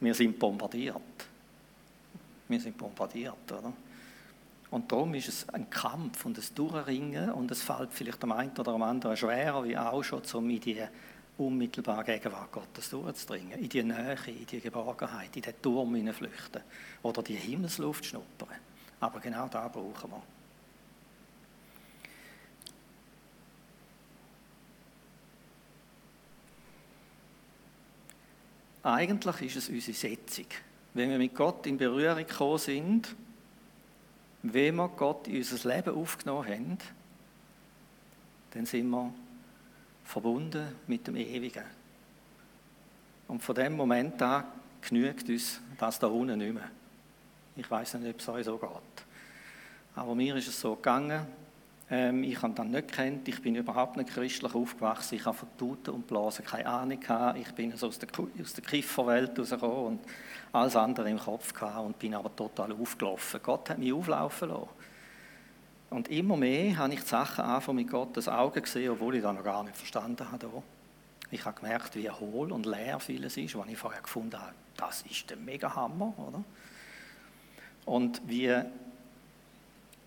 Wir 0.02 0.14
sind 0.14 0.38
bombardiert. 0.38 0.98
Wir 2.50 2.60
sind 2.60 2.78
bombardiert, 2.78 3.50
oder? 3.50 3.72
Und 4.70 4.92
darum 4.92 5.14
ist 5.14 5.30
es 5.30 5.48
ein 5.48 5.70
Kampf 5.70 6.26
und 6.26 6.38
ein 6.38 6.56
Durchringen 6.56 7.32
und 7.32 7.50
es 7.52 7.62
fällt 7.62 7.94
vielleicht 7.94 8.22
am 8.26 8.34
einen 8.34 8.52
oder 8.58 8.74
am 8.74 8.84
anderen 8.84 9.16
schwerer, 9.16 9.64
wie 9.64 9.78
auch 9.78 10.04
schon, 10.04 10.22
um 10.34 10.50
in 10.50 10.60
die 10.60 10.84
unmittelbare 11.38 12.04
Gegenwart 12.04 12.52
Gottes 12.52 12.90
durchzudringen, 12.90 13.60
in 13.60 13.70
die 13.70 13.84
Nähe, 13.84 14.18
in 14.28 14.46
die 14.46 14.62
Geborgenheit, 14.62 15.36
in 15.36 15.42
den 15.42 15.62
Turm 15.62 16.14
flüchten 16.14 16.62
oder 17.04 17.22
die 17.22 17.36
Himmelsluft 17.36 18.06
schnuppern. 18.06 18.56
Aber 19.00 19.20
genau 19.20 19.48
da 19.48 19.68
brauchen 19.68 20.12
wir. 20.12 20.24
Eigentlich 28.84 29.42
ist 29.42 29.56
es 29.56 29.70
unsere 29.70 29.98
Setzung. 29.98 30.46
Wenn 30.94 31.10
wir 31.10 31.18
mit 31.18 31.34
Gott 31.34 31.66
in 31.66 31.78
Berührung 31.78 32.26
gekommen 32.26 32.60
sind, 32.60 33.16
wenn 34.44 34.76
wir 34.76 34.88
Gott 34.90 35.28
in 35.28 35.38
unser 35.38 35.76
Leben 35.76 35.96
aufgenommen 35.96 36.48
haben, 36.48 36.78
dann 38.52 38.66
sind 38.68 38.90
wir 38.90 39.12
verbunden 40.06 40.68
mit 40.88 41.06
dem 41.08 41.18
Ewigen. 41.18 41.64
Und 43.28 43.42
von 43.42 43.56
dem 43.56 43.76
Moment 43.76 44.22
an 44.22 44.46
genügt 44.82 45.28
uns 45.28 45.60
das 45.78 46.00
da 46.00 46.08
unten 46.08 46.38
nicht 46.38 46.54
mehr. 46.54 46.70
Ich 47.56 47.70
weiß 47.70 47.96
nicht, 47.96 48.14
ob 48.14 48.20
es 48.20 48.30
euch 48.30 48.46
so 48.46 48.58
geht. 48.58 48.70
Aber 49.96 50.14
mir 50.14 50.36
ist 50.36 50.48
es 50.48 50.60
so 50.60 50.76
gegangen. 50.76 51.26
Ähm, 51.90 52.24
ich 52.24 52.42
habe 52.42 52.54
dann 52.54 52.72
nicht 52.72 52.92
kennt. 52.92 53.28
Ich 53.28 53.42
bin 53.42 53.56
überhaupt 53.56 53.98
nicht 53.98 54.10
christlich 54.10 54.54
aufgewachsen. 54.54 55.16
Ich 55.16 55.26
habe 55.26 55.38
von 55.38 55.48
Tuten 55.58 55.92
und 55.92 56.08
Blasen 56.08 56.46
keine 56.46 56.68
Ahnung 56.68 57.00
gehabt. 57.00 57.40
Ich 57.40 57.52
bin 57.54 57.72
also 57.72 57.88
aus 57.88 58.00
der, 58.00 58.10
aus 58.42 58.54
der 58.54 58.64
Kifferwelt 58.64 59.38
rausgekommen 59.40 59.86
und 59.86 60.00
alles 60.52 60.76
andere 60.76 61.10
im 61.10 61.20
Kopf 61.20 61.54
gehabt 61.54 61.86
und 61.86 61.98
bin 61.98 62.14
aber 62.14 62.36
total 62.36 62.72
aufgelaufen. 62.74 63.40
Gott 63.42 63.70
hat 63.70 63.78
mich 63.78 63.94
auflaufen 63.94 64.50
lassen. 64.50 64.70
Und 65.90 66.10
immer 66.10 66.36
mehr 66.36 66.78
habe 66.78 66.94
ich 66.94 67.02
die 67.02 67.08
Sachen 67.08 67.46
einfach 67.46 67.74
mit 67.74 67.90
Gottes 67.90 68.28
Augen 68.28 68.62
gesehen, 68.62 68.92
obwohl 68.92 69.16
ich 69.16 69.22
das 69.22 69.34
noch 69.34 69.44
gar 69.44 69.64
nicht 69.64 69.78
verstanden 69.78 70.30
habe. 70.32 70.64
Ich 71.32 71.46
habe 71.46 71.60
gemerkt, 71.60 71.96
wie 71.96 72.10
hohl 72.10 72.52
und 72.52 72.66
leer 72.66 73.00
vieles 73.00 73.38
ist, 73.38 73.58
was 73.58 73.68
ich 73.68 73.78
vorher 73.78 74.02
gefunden 74.02 74.40
habe. 74.40 74.54
Das 74.78 75.04
ist 75.10 75.30
der 75.30 75.38
Mega-Hammer, 75.38 76.14
oder? 76.18 76.44
Und 77.86 78.22
wie 78.26 78.54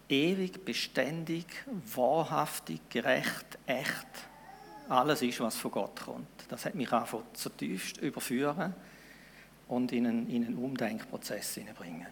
ewig, 0.08 0.64
beständig, 0.64 1.46
wahrhaftig, 1.94 2.80
gerecht, 2.90 3.58
echt 3.66 4.06
alles 4.88 5.22
ist, 5.22 5.40
was 5.40 5.56
von 5.56 5.70
Gott 5.70 6.00
kommt. 6.00 6.26
Das 6.48 6.64
hat 6.64 6.74
mich 6.74 6.92
einfach 6.92 7.20
zutiefst 7.34 7.98
überführen 7.98 8.74
und 9.68 9.92
in 9.92 10.06
einen, 10.06 10.30
in 10.30 10.46
einen 10.46 10.56
Umdenkprozess 10.56 11.54
hineinbringen. 11.54 12.06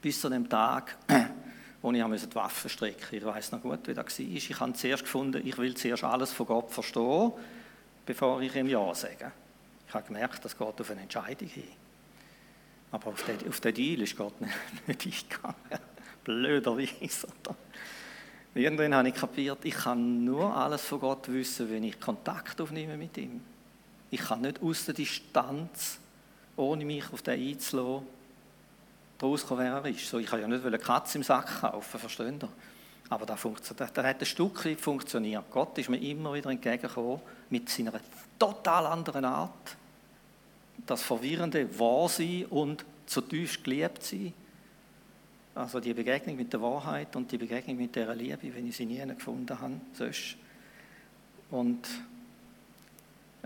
Bis 0.00 0.20
zu 0.20 0.28
dem 0.28 0.48
Tag, 0.48 0.96
wo 1.82 1.90
ich 1.90 2.02
die 2.02 2.34
Waffen 2.36 2.70
strecken 2.70 3.00
musste. 3.00 3.16
Ich 3.16 3.24
weiß 3.24 3.52
noch 3.52 3.60
gut, 3.60 3.86
wie 3.88 3.94
das 3.94 4.18
war. 4.18 4.26
Ich 4.26 4.60
habe 4.60 4.72
zuerst 4.72 5.02
gefunden, 5.02 5.46
ich 5.46 5.58
will 5.58 5.74
zuerst 5.74 6.04
alles 6.04 6.32
von 6.32 6.46
Gott 6.46 6.70
verstehen, 6.70 7.32
bevor 8.06 8.40
ich 8.40 8.54
ihm 8.54 8.68
Ja 8.68 8.94
sage. 8.94 9.32
Ich 9.88 9.94
habe 9.94 10.06
gemerkt, 10.06 10.44
das 10.44 10.56
geht 10.56 10.80
auf 10.80 10.90
eine 10.90 11.02
Entscheidung 11.02 11.48
hin. 11.48 11.64
Aber 12.92 13.08
auf 13.08 13.24
den, 13.24 13.48
auf 13.48 13.60
den 13.60 13.74
Deal 13.74 14.02
ist 14.02 14.16
Gott 14.16 14.34
nicht, 14.86 15.06
eingegangen. 15.06 15.56
Blöderweise. 16.24 17.26
Irgendwann 18.54 18.94
habe 18.94 19.08
ich 19.08 19.14
kapiert, 19.14 19.64
ich 19.64 19.74
kann 19.74 20.24
nur 20.24 20.54
alles 20.54 20.82
von 20.82 21.00
Gott 21.00 21.32
wissen, 21.32 21.70
wenn 21.70 21.84
ich 21.84 21.98
Kontakt 21.98 22.60
aufnehme 22.60 22.96
mit 22.96 23.16
ihm. 23.16 23.40
Ich 24.10 24.20
kann 24.20 24.42
nicht 24.42 24.62
aus 24.62 24.84
der 24.84 24.94
Distanz, 24.94 25.98
ohne 26.56 26.84
mich 26.84 27.10
auf 27.12 27.22
den 27.22 27.40
einzulassen, 27.40 28.06
daraus 29.22 29.46
kommen, 29.46 29.60
wer 29.60 29.74
er 29.74 29.86
ist. 29.86 30.08
So, 30.08 30.18
ich 30.18 30.26
kann 30.26 30.40
ja 30.40 30.48
nicht 30.48 30.64
eine 30.64 30.78
Katze 30.78 31.18
im 31.18 31.24
Sack 31.24 31.60
kaufen, 31.60 31.98
versteht 31.98 32.42
ihr? 32.42 32.48
Aber 33.08 33.26
das, 33.26 33.44
hat 33.44 33.98
ein 33.98 34.26
Stück 34.26 34.64
weit 34.64 34.80
funktioniert. 34.80 35.44
Gott 35.50 35.76
ist 35.78 35.90
mir 35.90 35.98
immer 35.98 36.32
wieder 36.32 36.50
entgegengekommen 36.50 37.20
mit 37.50 37.68
seiner 37.68 37.92
total 38.38 38.86
anderen 38.86 39.24
Art. 39.24 39.76
Das 40.86 41.02
verwirrende 41.02 41.78
Wahrsein 41.78 42.46
und 42.46 42.84
zutiefst 43.06 43.62
geliebt 43.62 44.02
sein. 44.02 44.32
Also 45.54 45.78
die 45.78 45.92
Begegnung 45.92 46.36
mit 46.36 46.52
der 46.52 46.62
Wahrheit 46.62 47.14
und 47.14 47.30
die 47.30 47.36
Begegnung 47.36 47.76
mit 47.76 47.94
der 47.94 48.14
Liebe, 48.14 48.54
wenn 48.54 48.66
ich 48.66 48.76
sie 48.76 48.86
nie 48.86 49.06
gefunden 49.06 49.60
habe, 49.60 49.74
sonst. 49.92 50.36
Und 51.50 51.86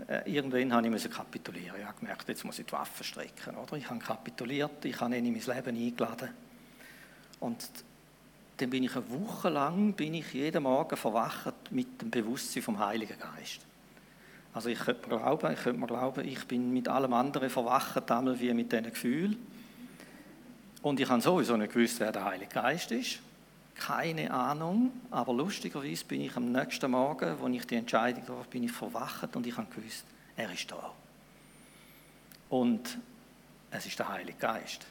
äh, 0.07 0.31
irgendwann 0.31 0.73
habe 0.73 0.95
ich 0.95 1.09
kapitulieren. 1.09 1.79
Ich 1.79 1.85
habe 1.85 1.99
gemerkt, 1.99 2.27
jetzt 2.29 2.45
muss 2.45 2.59
ich 2.59 2.65
die 2.65 2.71
Waffen 2.71 3.03
strecken. 3.03 3.55
Oder? 3.57 3.77
Ich 3.77 3.89
habe 3.89 3.99
kapituliert, 3.99 4.85
ich 4.85 4.99
habe 4.99 5.17
ihn 5.17 5.25
in 5.25 5.33
mein 5.33 5.55
Leben 5.55 5.77
eingeladen. 5.77 6.29
Und 7.39 7.69
dann 8.57 8.69
bin 8.69 8.83
ich 8.83 8.95
eine 8.95 9.09
Woche 9.09 9.49
lang 9.49 9.93
bin 9.93 10.15
ich 10.15 10.33
jeden 10.33 10.63
Morgen 10.63 10.97
verwacht 10.97 11.71
mit 11.71 12.01
dem 12.01 12.09
Bewusstsein 12.09 12.63
vom 12.63 12.79
Heiligen 12.79 13.17
Geist. 13.19 13.61
Also 14.53 14.69
ich 14.69 14.79
könnte 14.79 15.07
mir 15.07 15.17
glauben, 15.17 15.53
ich 15.53 15.61
könnte 15.61 15.79
mir 15.79 15.87
glauben, 15.87 16.27
ich 16.27 16.43
bin 16.45 16.73
mit 16.73 16.87
allem 16.87 17.13
anderen 17.13 17.49
verwacht, 17.49 18.09
einmal 18.09 18.39
wie 18.39 18.53
mit 18.53 18.71
diesen 18.71 18.85
Gefühlen. 18.85 19.37
Und 20.81 20.99
ich 20.99 21.07
habe 21.07 21.21
sowieso 21.21 21.57
nicht 21.57 21.73
gewusst, 21.73 21.99
wer 21.99 22.11
der 22.11 22.25
Heilige 22.25 22.51
Geist 22.51 22.91
ist. 22.91 23.19
Keine 23.79 24.31
Ahnung, 24.31 24.91
aber 25.11 25.33
lustigerweise 25.33 26.03
bin 26.05 26.21
ich 26.21 26.35
am 26.35 26.51
nächsten 26.51 26.89
Morgen, 26.89 27.39
wo 27.39 27.47
ich 27.47 27.65
die 27.65 27.75
Entscheidung 27.75 28.25
traf, 28.25 28.47
bin 28.47 28.63
ich 28.63 28.71
verwacht 28.71 29.35
und 29.35 29.45
ich 29.45 29.55
habe 29.55 29.67
gewusst, 29.73 30.03
er 30.35 30.51
ist 30.51 30.71
da. 30.71 30.91
Und 32.49 32.97
es 33.71 33.85
ist 33.85 33.99
der 33.99 34.09
Heilige 34.09 34.37
Geist. 34.37 34.85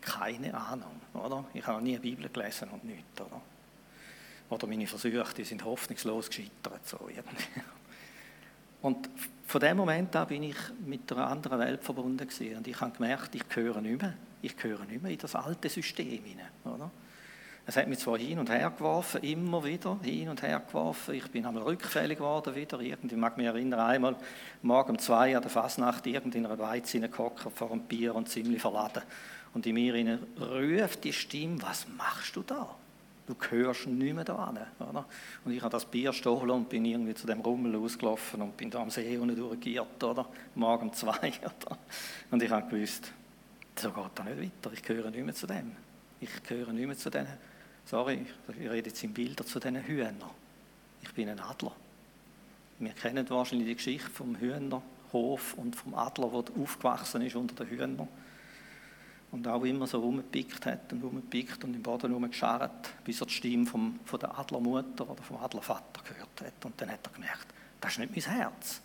Keine 0.00 0.52
Ahnung, 0.54 1.00
oder? 1.14 1.44
Ich 1.54 1.66
habe 1.66 1.78
noch 1.78 1.84
nie 1.84 1.92
eine 1.92 2.00
Bibel 2.00 2.28
gelesen 2.28 2.68
und 2.70 2.84
nichts, 2.84 3.20
oder? 3.20 3.40
Oder 4.50 4.66
meine 4.66 4.86
Versuche, 4.86 5.34
die 5.36 5.44
sind 5.44 5.64
hoffnungslos 5.64 6.28
gescheitert, 6.28 6.86
so. 6.86 6.98
Und 8.82 9.08
von 9.46 9.60
dem 9.60 9.78
Moment 9.78 10.14
an 10.14 10.26
bin 10.26 10.42
ich 10.42 10.56
mit 10.84 11.10
einer 11.10 11.28
anderen 11.28 11.58
Welt 11.58 11.82
verbunden 11.82 12.28
gewesen. 12.28 12.58
und 12.58 12.66
ich 12.66 12.78
habe 12.80 12.92
gemerkt, 12.92 13.34
ich 13.34 13.48
gehöre 13.48 13.80
nicht 13.80 14.02
mehr 14.02 14.14
ich 14.44 14.56
gehöre 14.56 14.84
nicht 14.84 15.02
mehr 15.02 15.12
in 15.12 15.18
das 15.18 15.34
alte 15.34 15.68
System 15.68 16.22
hinein. 16.22 16.48
Oder? 16.64 16.90
Es 17.66 17.76
hat 17.76 17.88
mich 17.88 17.98
zwar 17.98 18.18
hin 18.18 18.38
und 18.38 18.50
her 18.50 18.70
geworfen, 18.76 19.22
immer 19.22 19.64
wieder 19.64 19.98
hin 20.02 20.28
und 20.28 20.42
her 20.42 20.60
geworfen. 20.66 21.14
Ich 21.14 21.30
bin 21.30 21.46
einmal 21.46 21.62
rückfällig 21.62 22.18
geworden 22.18 22.54
wieder. 22.54 22.78
Irgendwie 22.80 23.16
mag 23.16 23.38
mich 23.38 23.46
erinnern, 23.46 23.80
einmal 23.80 24.16
morgen 24.60 24.90
um 24.90 24.98
zwei 24.98 25.34
an 25.34 25.40
der 25.40 25.50
Fasnacht 25.50 26.06
irgend 26.06 26.34
in 26.34 26.44
einer 26.44 26.58
Weiz 26.58 26.90
hineingehockt 26.90 27.40
vor 27.54 27.72
einem 27.72 27.80
Bier 27.80 28.14
und 28.14 28.28
ziemlich 28.28 28.60
verladen. 28.60 29.02
Und 29.54 29.64
in 29.66 29.74
mir 29.74 30.18
ruft 30.38 31.04
die 31.04 31.12
Stimme, 31.12 31.62
was 31.62 31.86
machst 31.96 32.36
du 32.36 32.42
da? 32.42 32.68
Du 33.26 33.34
gehörst 33.34 33.86
nicht 33.86 34.14
mehr 34.14 34.24
da 34.24 34.52
oder? 34.78 35.06
Und 35.46 35.52
ich 35.52 35.62
habe 35.62 35.72
das 35.72 35.86
Bier 35.86 36.10
gestohlen 36.10 36.50
und 36.50 36.68
bin 36.68 36.84
irgendwie 36.84 37.14
zu 37.14 37.26
dem 37.26 37.40
Rummel 37.40 37.74
ausgelaufen 37.76 38.42
und 38.42 38.54
bin 38.58 38.70
da 38.70 38.80
am 38.80 38.90
See 38.90 39.16
unten 39.16 39.34
durchgeirrt, 39.34 40.04
oder? 40.04 40.26
Morgen 40.54 40.88
um 40.88 40.92
zwei, 40.92 41.32
oder? 41.40 41.78
Und 42.30 42.42
ich 42.42 42.50
habe 42.50 42.68
gewusst, 42.68 43.10
so 43.76 43.90
geht 43.90 44.04
das 44.14 44.26
nicht 44.26 44.38
weiter. 44.38 44.74
Ich 44.74 44.82
gehöre 44.82 45.10
nicht 45.10 45.24
mehr 45.24 45.34
zu 45.34 45.46
dem. 45.46 45.72
Ich 46.20 46.42
gehöre 46.42 46.72
nicht 46.74 46.86
mehr 46.86 46.96
zu 46.98 47.08
denen, 47.08 47.28
sorry, 47.86 48.26
ich 48.48 48.70
rede 48.70 48.88
jetzt 48.88 49.02
in 49.04 49.12
Bildern, 49.12 49.46
zu 49.46 49.60
diesen 49.60 49.82
Hühnern. 49.82 50.16
Ich 51.02 51.12
bin 51.12 51.28
ein 51.28 51.40
Adler. 51.40 51.72
Wir 52.78 52.92
kennen 52.92 53.28
wahrscheinlich 53.30 53.68
die 53.68 53.74
Geschichte 53.74 54.10
vom 54.10 54.36
Hühnerhof 54.36 55.54
und 55.54 55.76
vom 55.76 55.94
Adler, 55.94 56.42
der 56.42 56.62
aufgewachsen 56.62 57.22
ist 57.22 57.36
unter 57.36 57.64
den 57.64 57.68
Hühnern. 57.68 58.08
Und 59.30 59.48
auch 59.48 59.64
immer 59.64 59.86
so 59.86 59.98
rumgepickt 60.00 60.64
hat 60.66 60.92
und 60.92 61.02
rumgepickt 61.02 61.64
und 61.64 61.74
im 61.74 61.82
Boden 61.82 62.12
rumgescharrt, 62.12 63.04
bis 63.04 63.20
er 63.20 63.26
die 63.26 63.32
Stimme 63.32 63.66
vom, 63.66 63.98
von 64.04 64.20
der 64.20 64.38
Adlermutter 64.38 65.10
oder 65.10 65.22
vom 65.22 65.38
Adlervater 65.38 66.02
gehört 66.08 66.40
hat. 66.40 66.64
Und 66.64 66.80
dann 66.80 66.90
hat 66.90 67.06
er 67.06 67.12
gemerkt, 67.12 67.46
das 67.80 67.92
ist 67.92 67.98
nicht 67.98 68.12
mein 68.14 68.36
Herz, 68.36 68.80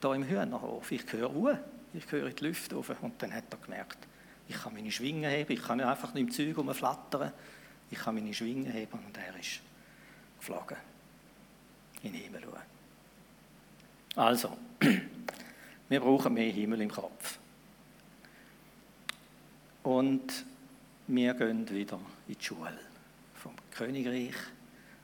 da 0.00 0.14
im 0.14 0.24
Hühnerhof. 0.24 0.90
Ich 0.90 1.06
gehöre 1.06 1.28
ruhe, 1.28 1.60
ich 1.92 2.06
gehöre 2.06 2.28
in 2.28 2.36
die 2.36 2.44
Lüfte 2.44 2.76
rauf. 2.76 2.90
Und 3.02 3.22
dann 3.22 3.34
hat 3.34 3.44
er 3.50 3.58
gemerkt, 3.58 3.98
ich 4.48 4.56
kann 4.56 4.74
meine 4.74 4.90
Schwingen 4.90 5.30
heben, 5.30 5.52
ich 5.52 5.62
kann 5.62 5.76
nicht 5.76 5.86
einfach 5.86 6.14
nicht 6.14 6.22
im 6.22 6.30
Zeug 6.30 6.56
rumflattern. 6.56 7.32
Ich 7.90 7.98
kann 7.98 8.14
meine 8.14 8.32
Schwingen 8.32 8.70
heben 8.70 8.98
und 8.98 9.16
er 9.16 9.38
ist 9.38 9.60
geflogen. 10.38 10.76
In 12.02 12.12
den 12.12 12.22
Himmel 12.22 12.42
schauen. 12.42 12.62
Also, 14.16 14.56
wir 15.88 16.00
brauchen 16.00 16.34
mehr 16.34 16.52
Himmel 16.52 16.80
im 16.82 16.90
Kopf. 16.90 17.38
Und 19.82 20.44
wir 21.06 21.34
gehen 21.34 21.68
wieder 21.68 21.98
in 22.28 22.36
die 22.36 22.44
Schule 22.44 22.78
vom 23.34 23.54
Königreich 23.70 24.34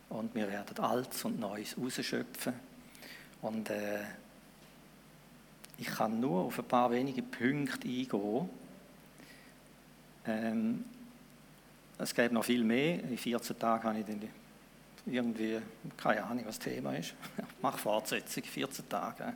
und 0.09 0.35
wir 0.35 0.49
werden 0.49 0.79
Altes 0.79 1.25
und 1.25 1.41
Neues 1.41 1.77
rausschöpfen. 1.79 2.55
Und 3.43 3.71
äh, 3.71 4.03
ich 5.79 5.87
kann 5.87 6.21
nur 6.21 6.45
auf 6.45 6.59
ein 6.59 6.65
paar 6.65 6.91
wenige 6.91 7.23
Punkte 7.23 7.89
eingehen, 7.89 8.51
ähm, 10.27 10.85
es 11.99 12.15
gäbe 12.15 12.35
noch 12.35 12.45
viel 12.45 12.65
mehr. 12.65 13.03
In 13.03 13.17
14 13.17 13.59
Tagen 13.59 13.85
habe 13.85 13.99
ich 13.99 14.07
dann 14.07 14.29
irgendwie, 15.07 15.61
keine 15.97 16.25
Ahnung, 16.25 16.45
was 16.47 16.59
das 16.59 16.73
Thema 16.73 16.95
ist. 16.97 17.15
Ich 17.39 17.63
mache 17.63 17.79
Fortsetzung, 17.79 18.43
14 18.43 18.89
Tage. 18.89 19.35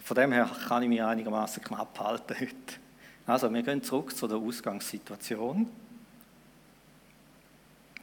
Von 0.00 0.14
dem 0.14 0.32
her 0.32 0.50
kann 0.68 0.82
ich 0.82 0.88
mich 0.88 1.02
einigermaßen 1.02 1.62
knapp 1.62 1.98
halten 1.98 2.34
heute. 2.38 2.54
Also, 3.26 3.52
wir 3.52 3.62
gehen 3.62 3.82
zurück 3.82 4.16
zu 4.16 4.28
der 4.28 4.38
Ausgangssituation. 4.38 5.68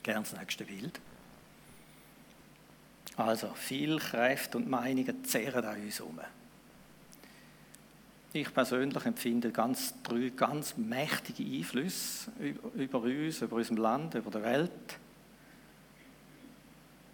Gerne 0.01 0.21
das 0.21 0.33
nächste 0.33 0.65
Bild. 0.65 0.99
Also, 3.15 3.53
viel 3.53 3.99
Kräfte 3.99 4.57
und 4.57 4.69
Meinungen 4.69 5.23
zehren 5.23 5.63
an 5.63 5.81
uns 5.81 5.99
herum. 5.99 6.19
Ich 8.35 8.51
persönlich 8.51 9.05
empfinde 9.05 9.51
ganz, 9.51 9.93
drei 10.01 10.31
ganz 10.35 10.75
mächtige 10.75 11.43
Einflüsse 11.43 12.31
über 12.73 13.01
uns, 13.03 13.43
über 13.43 13.57
unser 13.57 13.75
Land, 13.75 14.15
über 14.15 14.31
die 14.31 14.43
Welt. 14.43 14.97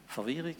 Verwirrung, 0.07 0.55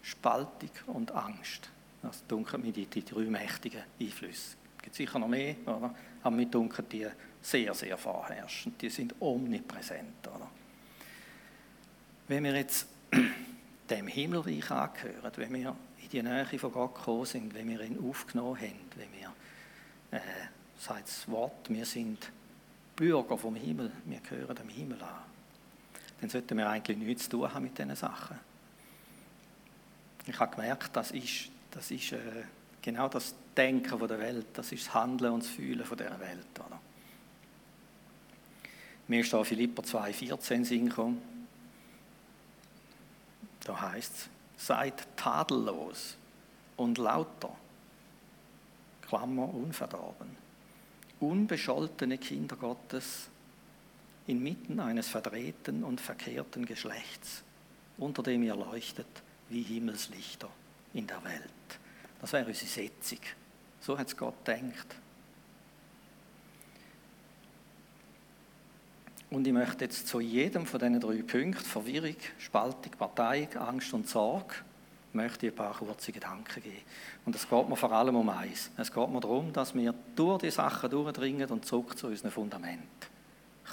Spaltung 0.00 0.70
und 0.86 1.12
Angst. 1.12 1.68
Das 2.00 2.26
dunkeln 2.26 2.62
mir 2.62 2.72
die, 2.72 2.86
die 2.86 3.04
drei 3.04 3.20
mächtigen 3.24 3.82
Einflüsse. 4.00 4.56
Es 4.78 4.82
gibt 4.82 4.96
sicher 4.96 5.18
noch 5.18 5.28
mehr, 5.28 5.56
oder? 5.66 5.94
aber 6.22 6.36
mir 6.36 6.46
dunkeln 6.46 6.88
die 6.88 7.06
sehr, 7.42 7.74
sehr 7.74 7.98
vorherrschend. 7.98 8.80
Die 8.80 8.88
sind 8.88 9.14
omnipräsent. 9.20 10.26
Oder? 10.26 10.50
Wenn 12.28 12.44
wir 12.44 12.56
jetzt 12.56 12.88
dem 13.90 14.06
Himmelreich 14.06 14.70
angehören, 14.70 15.32
wenn 15.36 15.52
wir 15.52 15.76
in 16.02 16.08
die 16.08 16.22
Nähe 16.22 16.58
von 16.58 16.72
Gott 16.72 16.94
gekommen 16.94 17.26
sind, 17.26 17.54
wenn 17.54 17.68
wir 17.68 17.82
ihn 17.82 17.98
aufgenommen 18.02 18.58
haben, 18.58 18.80
wenn 18.96 19.12
wir 19.20 19.32
äh, 20.12 20.20
sagt 20.78 21.08
das 21.08 21.28
Wort, 21.28 21.68
wir 21.68 21.84
sind 21.84 22.30
Bürger 22.94 23.36
vom 23.36 23.54
Himmel, 23.54 23.90
wir 24.04 24.20
gehören 24.20 24.54
dem 24.54 24.68
Himmel 24.68 25.02
an. 25.02 25.22
Dann 26.20 26.30
sollten 26.30 26.56
wir 26.56 26.68
eigentlich 26.68 26.98
nichts 26.98 27.24
zu 27.24 27.30
tun 27.30 27.52
haben 27.52 27.64
mit 27.64 27.76
diesen 27.76 27.96
Sachen. 27.96 28.38
Ich 30.26 30.38
habe 30.38 30.54
gemerkt, 30.54 30.94
das 30.94 31.10
ist, 31.10 31.50
das 31.72 31.90
ist 31.90 32.12
äh, 32.12 32.44
genau 32.80 33.08
das 33.08 33.34
Denken 33.56 33.98
von 33.98 34.06
der 34.06 34.18
Welt, 34.18 34.46
das 34.52 34.70
ist 34.70 34.86
das 34.86 34.94
Handeln 34.94 35.32
und 35.32 35.42
das 35.42 35.50
Fühlen 35.50 35.84
von 35.84 35.98
dieser 35.98 36.20
Welt. 36.20 36.46
Oder? 36.58 36.80
Mir 39.08 39.20
ist 39.20 39.32
da 39.32 39.42
Philipper 39.42 39.82
2,14 39.82 40.64
Sinn 40.64 40.88
gekommen. 40.88 41.20
Da 43.64 43.80
heißt 43.80 44.12
es, 44.14 44.28
seid 44.66 45.06
tadellos 45.16 46.16
und 46.76 46.98
lauter 46.98 47.56
Klammer 49.12 49.52
unverdorben. 49.52 50.30
Unbescholtene 51.20 52.16
Kinder 52.16 52.56
Gottes 52.56 53.28
inmitten 54.26 54.80
eines 54.80 55.08
verdrehten 55.08 55.84
und 55.84 56.00
verkehrten 56.00 56.64
Geschlechts, 56.64 57.42
unter 57.98 58.22
dem 58.22 58.42
ihr 58.42 58.56
leuchtet 58.56 59.06
wie 59.50 59.60
Himmelslichter 59.60 60.48
in 60.94 61.06
der 61.06 61.22
Welt. 61.24 61.42
Das 62.22 62.32
wäre 62.32 62.46
unsere 62.46 62.66
Setzung. 62.66 63.18
So 63.82 63.98
hat 63.98 64.06
es 64.06 64.16
Gott 64.16 64.46
denkt. 64.46 64.96
Und 69.28 69.46
ich 69.46 69.52
möchte 69.52 69.84
jetzt 69.84 70.08
zu 70.08 70.20
jedem 70.20 70.64
von 70.64 70.80
diesen 70.80 71.00
drei 71.00 71.20
Punkten, 71.20 71.64
Verwirrung, 71.64 72.16
Spaltung, 72.38 72.92
Partei, 72.92 73.46
Angst 73.58 73.92
und 73.92 74.08
Sorge, 74.08 74.54
möchte 75.14 75.46
ich 75.46 75.52
ein 75.52 75.56
paar 75.56 75.74
kurze 75.74 76.12
Gedanken 76.12 76.62
geben. 76.62 76.82
Und 77.24 77.34
es 77.34 77.48
geht 77.48 77.68
mir 77.68 77.76
vor 77.76 77.92
allem 77.92 78.16
um 78.16 78.28
eins. 78.28 78.70
Es 78.76 78.92
geht 78.92 79.08
mir 79.08 79.20
darum, 79.20 79.52
dass 79.52 79.74
wir 79.74 79.94
durch 80.16 80.42
die 80.42 80.50
Sachen 80.50 80.90
durchdringen 80.90 81.48
und 81.50 81.66
zurück 81.66 81.98
zu 81.98 82.08
unserem 82.08 82.30
Fundament 82.30 82.82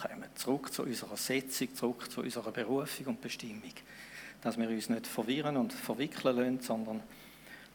kommen. 0.01 0.25
Zurück 0.35 0.73
zu 0.73 0.83
unserer 0.83 1.17
Setzung, 1.17 1.73
zurück 1.75 2.11
zu 2.11 2.21
unserer 2.21 2.51
Berufung 2.51 3.07
und 3.07 3.21
Bestimmung. 3.21 3.73
Dass 4.41 4.57
wir 4.57 4.69
uns 4.69 4.89
nicht 4.89 5.07
verwirren 5.07 5.57
und 5.57 5.73
verwickeln 5.73 6.35
lassen, 6.35 6.61
sondern 6.61 7.03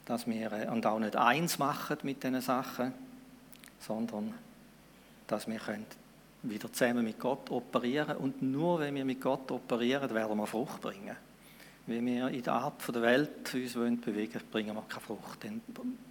dass 0.04 0.26
wir 0.26 0.52
äh, 0.52 0.68
und 0.68 0.86
auch 0.86 0.98
nicht 0.98 1.16
eins 1.16 1.58
machen 1.58 1.98
mit 2.02 2.22
diesen 2.22 2.40
Sachen, 2.40 2.92
sondern 3.80 4.34
dass 5.26 5.46
wir 5.46 5.58
können 5.58 5.86
wieder 6.42 6.70
zusammen 6.72 7.04
mit 7.04 7.18
Gott 7.18 7.50
operieren 7.50 8.16
und 8.18 8.42
nur 8.42 8.80
wenn 8.80 8.94
wir 8.94 9.04
mit 9.04 9.20
Gott 9.20 9.50
operieren, 9.50 10.12
werden 10.12 10.36
wir 10.36 10.46
Frucht 10.46 10.80
bringen. 10.80 11.16
Wenn 11.86 12.06
wir 12.06 12.28
in 12.28 12.42
der 12.42 12.52
Art 12.54 12.94
der 12.94 13.02
Welt 13.02 13.54
uns 13.54 13.74
bewegen 13.74 14.34
wollen, 14.34 14.50
bringen 14.50 14.74
wir 14.74 14.82
keine 14.88 15.00
Frucht. 15.02 15.44
Dann 15.44 15.60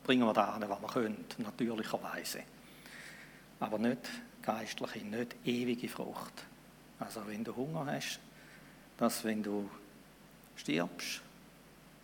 bringen 0.03 0.25
wir 0.25 0.33
da 0.33 0.57
was 0.59 0.81
wir 0.81 0.88
können, 0.88 1.25
natürlicherweise. 1.39 2.43
Aber 3.59 3.79
nicht 3.79 4.09
geistliche, 4.43 5.05
nicht 5.05 5.36
ewige 5.45 5.89
Frucht. 5.89 6.43
Also 6.99 7.25
wenn 7.25 7.43
du 7.43 7.55
Hunger 7.55 7.88
hast, 7.88 8.19
dass 8.97 9.23
wenn 9.23 9.41
du 9.41 9.69
stirbst, 10.55 11.21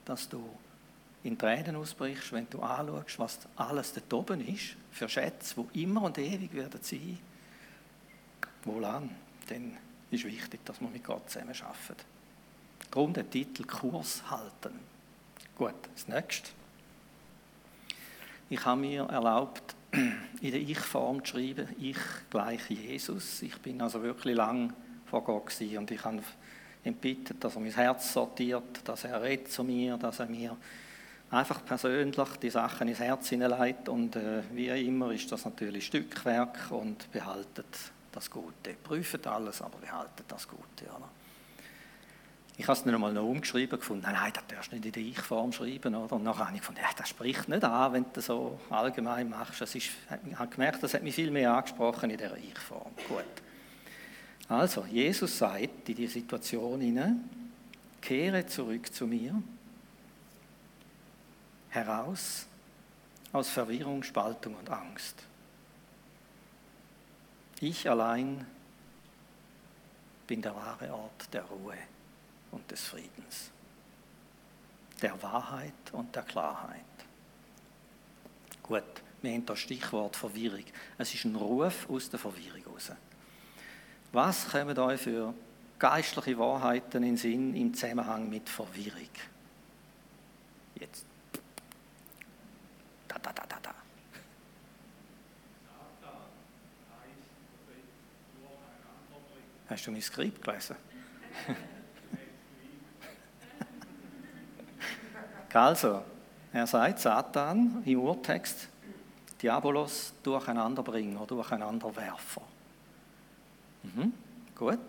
dass 0.06 0.28
du 0.28 0.44
in 1.24 1.38
Tränen 1.38 1.76
ausbrichst, 1.76 2.32
wenn 2.32 2.50
du 2.50 2.62
anschaust, 2.62 3.20
was 3.20 3.40
alles 3.56 3.94
da 3.94 4.16
oben 4.16 4.46
ist, 4.48 4.76
für 4.92 5.08
Schätze, 5.08 5.64
die 5.74 5.84
immer 5.84 6.04
und 6.04 6.18
ewig 6.18 6.54
werden 6.54 6.80
sein, 6.82 7.20
wohlan, 8.64 9.10
dann 9.48 9.78
ist 10.10 10.24
wichtig, 10.24 10.66
dass 10.66 10.82
wir 10.82 10.90
mit 10.90 11.04
Gott 11.04 11.30
zusammen 11.30 11.54
arbeiten. 11.62 12.19
Darum 12.92 13.14
der 13.14 13.30
Titel 13.30 13.66
Kurs 13.66 14.24
halten. 14.30 14.80
Gut, 15.56 15.76
das 15.94 16.08
nächste. 16.08 16.50
Ich 18.50 18.66
habe 18.66 18.82
mir 18.82 19.04
erlaubt, 19.04 19.76
in 19.92 20.52
der 20.52 20.60
Ich-Form 20.60 21.24
zu 21.24 21.34
schreiben, 21.34 21.68
ich 21.80 21.98
gleich 22.30 22.68
Jesus. 22.70 23.42
Ich 23.44 23.58
bin 23.60 23.82
also 23.82 24.02
wirklich 24.02 24.36
lang 24.36 24.74
vor 25.06 25.24
Gott 25.24 25.54
und 25.60 25.92
ich 25.92 26.04
habe 26.04 26.18
ihn 26.84 26.94
gebeten, 26.94 27.40
dass 27.40 27.56
er 27.56 27.62
mein 27.62 27.74
Herz 27.74 28.14
sortiert, 28.14 28.82
dass 28.84 29.04
er 29.04 29.22
redet 29.22 29.52
zu 29.52 29.64
mir, 29.64 29.98
dass 29.98 30.20
er 30.20 30.26
mir 30.26 30.58
einfach 31.32 31.64
persönlich 31.64 32.30
die 32.42 32.50
Sachen 32.50 32.88
ins 32.88 33.00
Herz 33.00 33.30
hineinlegt 33.30 33.90
und 33.90 34.16
äh, 34.16 34.42
wie 34.54 34.68
immer 34.68 35.12
ist 35.12 35.32
das 35.32 35.46
natürlich 35.46 35.86
Stückwerk 35.86 36.72
und 36.72 37.12
behaltet 37.12 37.66
das 38.12 38.32
Gute. 38.32 38.74
Prüft 38.84 39.28
alles, 39.28 39.62
aber 39.62 39.78
behaltet 39.78 40.26
das 40.28 40.48
Gute. 40.48 40.86
Oder? 40.86 41.10
Ich 42.60 42.68
habe 42.68 42.78
es 42.78 42.84
nicht 42.84 42.94
einmal 42.94 43.14
noch 43.14 43.24
umgeschrieben 43.24 43.80
gefunden. 43.80 44.04
Nein, 44.04 44.16
nein, 44.16 44.34
das 44.34 44.44
darfst 44.48 44.72
du 44.74 44.76
nicht 44.76 44.86
in 44.86 44.92
der 44.92 45.02
Ich-Form 45.02 45.54
schreiben. 45.54 45.96
Oder? 45.96 46.18
Und 46.18 46.24
nachher 46.26 46.46
habe 46.48 46.56
ich 46.56 46.60
gefunden, 46.60 46.82
ja, 46.82 46.90
das 46.94 47.08
spricht 47.08 47.48
nicht 47.48 47.64
an, 47.64 47.94
wenn 47.94 48.04
du 48.04 48.10
das 48.12 48.26
so 48.26 48.60
allgemein 48.70 49.30
machst. 49.30 49.62
Das 49.62 49.74
ist, 49.76 49.92
ich 50.30 50.36
habe 50.38 50.52
gemerkt, 50.52 50.84
das 50.84 50.94
hat 50.94 51.02
mich 51.02 51.16
viel 51.16 51.32
mehr 51.32 51.54
angesprochen 51.54 52.10
in 52.10 52.18
der 52.18 52.36
Ich-Form. 52.36 52.92
Gut. 53.08 53.24
Also, 54.50 54.86
Jesus 54.92 55.38
sagt 55.38 55.88
in 55.88 55.96
die 55.96 56.08
Situation 56.08 56.82
hinein, 56.82 57.30
kehre 58.02 58.46
zurück 58.46 58.94
zu 58.94 59.08
mir, 59.08 59.42
heraus 61.70 62.46
aus 63.32 63.48
Verwirrung, 63.48 64.04
Spaltung 64.04 64.58
und 64.58 64.70
Angst. 64.70 65.16
Ich 67.62 67.90
allein 67.90 68.46
bin 70.28 70.42
der 70.42 70.54
wahre 70.54 70.94
Ort 70.94 71.34
der 71.34 71.44
Ruhe 71.44 71.78
und 72.52 72.70
des 72.72 72.82
Friedens, 72.82 73.52
der 75.02 75.22
Wahrheit 75.22 75.74
und 75.92 76.16
der 76.16 76.24
Klarheit. 76.24 76.84
Gut, 78.64 78.84
wir 79.22 79.34
haben 79.34 79.46
das 79.46 79.60
Stichwort 79.60 80.16
Verwirrung. 80.16 80.64
Es 80.98 81.14
ist 81.14 81.26
ein 81.26 81.36
Ruf 81.36 81.90
aus 81.90 82.10
der 82.10 82.20
Verwirrung 82.20 82.64
raus. 82.68 82.92
Was 84.12 84.48
kommen 84.50 84.78
euch 84.78 85.02
für 85.02 85.34
geistliche 85.78 86.38
Wahrheiten 86.38 87.04
in 87.04 87.18
Sinn 87.18 87.56
im 87.56 87.74
Zusammenhang 87.74 88.30
mit 88.30 88.48
Verwirrung? 88.48 89.10
Jetzt. 90.76 91.06
Da, 93.08 93.18
da, 93.22 93.34
da, 93.34 93.44
da, 93.48 93.60
da. 93.62 93.76
Hast 99.68 99.86
du 99.86 99.92
mein 99.92 100.02
Skript 100.02 100.44
gelesen? 100.44 100.76
Also, 105.54 106.04
er 106.54 106.68
sagt 106.68 107.00
Satan 107.00 107.82
im 107.86 108.00
Urtext, 108.00 108.70
Diabolos 109.42 110.14
durcheinanderbringer, 110.22 111.26
durcheinanderwerfer. 111.26 112.42
Mhm, 113.84 114.14
gut. 114.56 114.80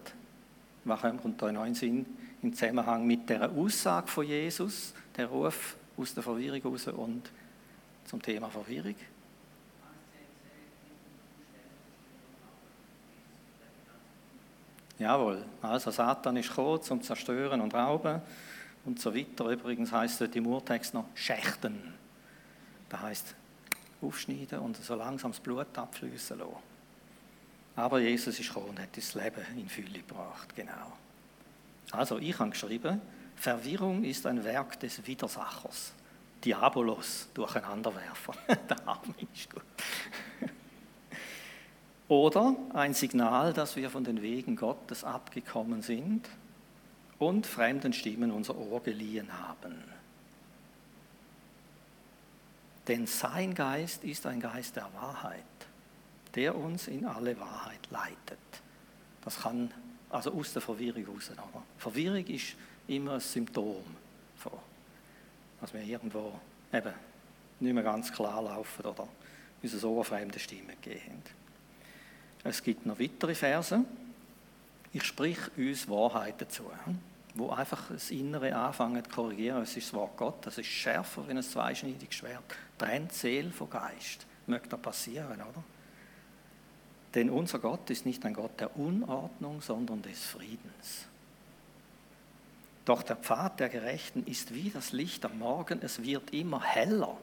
Was 0.85 1.01
kommt 1.01 1.41
da 1.41 1.49
in 1.49 1.75
Sinn 1.75 2.07
im 2.43 2.55
Zusammenhang 2.55 3.07
mit 3.07 3.29
der 3.29 3.51
Aussage 3.51 4.09
von 4.09 4.27
Jesus, 4.27 4.95
der 5.17 5.27
Ruf 5.27 5.77
aus 5.97 6.15
der 6.15 6.23
Verwirrung 6.23 6.73
raus 6.73 6.89
und 6.89 7.31
zum 8.07 8.21
Thema 8.21 8.49
Verwirrung? 8.49 8.97
Jawohl, 14.99 15.45
also 15.63 15.91
Satan 15.91 16.37
ist 16.37 16.49
gekommen 16.49 16.83
zum 16.83 17.03
Zerstören 17.03 17.61
und 17.61 17.73
Rauben 17.73 18.21
und 18.85 19.01
so 19.01 19.15
weiter. 19.15 19.47
Übrigens 19.47 19.93
heißt 19.93 20.21
es 20.21 20.35
im 20.35 20.47
Urtext 20.47 20.95
noch 20.95 21.07
schächten. 21.15 21.95
Das 22.89 23.01
heißt 23.01 23.35
aufschneiden 24.03 24.61
und 24.61 24.77
so 24.77 24.95
langsam 24.95 25.33
das 25.33 25.41
Blut 25.41 25.77
abfließen 25.77 26.39
lassen. 26.39 26.71
Aber 27.77 28.01
Jesus 28.01 28.39
ist 28.39 28.49
gekommen 28.49 28.71
und 28.71 28.81
hat 28.81 28.97
das 28.97 29.15
Leben 29.15 29.43
in 29.57 29.69
Fülle 29.69 30.01
gebracht, 30.01 30.55
genau. 30.55 30.93
Also 31.93 32.19
ich 32.19 32.39
habe 32.39 32.51
geschrieben, 32.51 33.01
Verwirrung 33.37 34.05
ist 34.05 34.27
ein 34.27 34.45
Werk 34.45 34.79
des 34.81 35.07
Widersachers. 35.07 35.93
Diabolos, 36.45 37.29
Durcheinanderwerfer. 37.35 38.35
Der 38.49 38.89
Arme 38.89 39.15
ist 39.35 39.51
gut. 39.51 39.63
Oder 42.09 42.57
ein 42.75 42.95
Signal, 42.95 43.53
dass 43.53 43.77
wir 43.77 43.89
von 43.89 44.03
den 44.03 44.21
Wegen 44.21 44.57
Gottes 44.57 45.05
abgekommen 45.05 45.83
sind 45.83 46.29
und 47.21 47.47
fremden 47.47 47.93
Stimmen 47.93 48.33
unser 48.33 48.57
Ohr 48.57 48.83
geliehen 48.83 49.29
haben. 49.33 49.77
Denn 52.89 53.07
sein 53.07 53.55
Geist 53.55 54.03
ist 54.03 54.27
ein 54.27 54.41
Geist 54.41 54.75
der 54.75 54.89
Wahrheit, 54.95 55.45
der 56.35 56.57
uns 56.57 56.89
in 56.89 57.07
alle 57.07 57.39
Wahrheit 57.39 57.89
leitet. 57.91 58.39
Das 59.25 59.43
kann 59.43 59.71
also 60.09 60.33
aus 60.33 60.53
der 60.53 60.63
Verwirrung 60.63 61.07
raus. 61.07 61.31
Aber 61.37 61.63
Verwirrung 61.79 62.27
ist 62.27 62.57
immer 62.89 63.15
ein 63.15 63.21
Symptom 63.21 63.85
dass 65.61 65.75
wir 65.75 65.83
irgendwo 65.83 66.33
eben 66.73 66.95
nicht 67.61 67.75
mehr 67.75 67.83
ganz 67.83 68.13
klar 68.13 68.43
laufen 68.43 68.87
oder 68.87 69.07
uns 69.63 69.85
Ohr 69.85 70.05
fremde 70.05 70.39
Stimmen 70.39 70.77
gehen. 70.81 71.23
Es 72.43 72.63
gibt 72.63 72.87
noch 72.87 72.99
weitere 72.99 73.35
Verse. 73.35 73.85
Ich 74.93 75.05
sprich 75.05 75.39
uns 75.57 75.89
Wahrheiten 75.89 76.49
zu 76.49 76.65
wo 77.41 77.51
einfach 77.51 77.91
das 77.91 78.11
Innere 78.11 78.55
anfangen 78.55 79.03
zu 79.03 79.11
korrigieren. 79.11 79.63
Es 79.63 79.77
ist 79.77 79.89
das 79.89 79.95
Wort 79.95 80.17
Gott, 80.17 80.47
das 80.47 80.59
ist 80.59 80.67
schärfer 80.67 81.27
wie 81.27 81.33
ein 81.33 81.43
zweischneidiges 81.43 82.15
Schwert. 82.15 82.45
Trennt 82.79 83.13
Seele 83.13 83.51
von 83.51 83.71
Geist. 83.71 84.27
Möge 84.47 84.69
da 84.69 84.77
passieren, 84.77 85.41
oder? 85.41 85.65
Denn 87.15 87.31
unser 87.31 87.59
Gott 87.59 87.91
ist 87.91 88.07
nicht 88.07 88.25
ein 88.25 88.35
Gott 88.35 88.61
der 88.61 88.77
Unordnung, 88.77 89.61
sondern 89.61 90.03
des 90.03 90.25
Friedens. 90.25 91.07
Doch 92.85 93.03
der 93.03 93.17
Pfad 93.17 93.61
der 93.61 93.69
Gerechten 93.69 94.25
ist 94.27 94.55
wie 94.55 94.71
das 94.71 94.93
Licht 94.93 95.25
am 95.25 95.39
Morgen, 95.39 95.81
es 95.83 96.03
wird 96.03 96.33
immer 96.33 96.63
heller, 96.63 97.17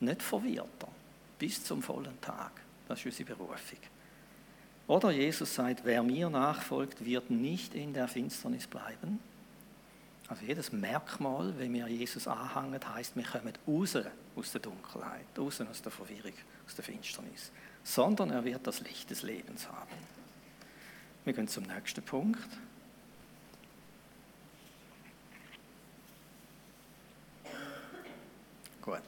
nicht 0.00 0.22
verwirrter, 0.22 0.88
bis 1.38 1.64
zum 1.64 1.82
vollen 1.82 2.20
Tag. 2.20 2.52
Das 2.88 2.98
ist 3.00 3.06
unsere 3.06 3.36
Berufung. 3.36 3.78
Oder 4.86 5.10
Jesus 5.10 5.54
sagt, 5.54 5.84
wer 5.84 6.02
mir 6.02 6.28
nachfolgt, 6.28 7.04
wird 7.04 7.30
nicht 7.30 7.74
in 7.74 7.94
der 7.94 8.08
Finsternis 8.08 8.66
bleiben, 8.66 9.18
also 10.28 10.44
jedes 10.44 10.72
Merkmal, 10.72 11.52
wenn 11.58 11.72
wir 11.74 11.86
Jesus 11.86 12.26
anhängen, 12.26 12.80
heißt, 12.94 13.14
wir 13.14 13.24
kommen 13.24 13.52
raus 13.66 13.98
aus 14.36 14.52
der 14.52 14.60
Dunkelheit, 14.60 15.26
raus 15.38 15.60
aus 15.60 15.82
der 15.82 15.92
Verwirrung, 15.92 16.32
aus 16.66 16.74
der 16.74 16.84
Finsternis. 16.84 17.52
Sondern 17.82 18.30
er 18.30 18.44
wird 18.44 18.66
das 18.66 18.80
Licht 18.80 19.10
des 19.10 19.22
Lebens 19.22 19.68
haben. 19.68 19.96
Wir 21.24 21.34
gehen 21.34 21.48
zum 21.48 21.64
nächsten 21.64 22.02
Punkt. 22.02 22.48
Gut. 28.80 29.00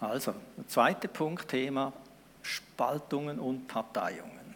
Also, 0.00 0.34
der 0.56 0.68
zweite 0.68 1.08
Punkt, 1.08 1.48
Thema 1.48 1.92
Spaltungen 2.42 3.38
und 3.38 3.66
Parteiungen. 3.66 4.54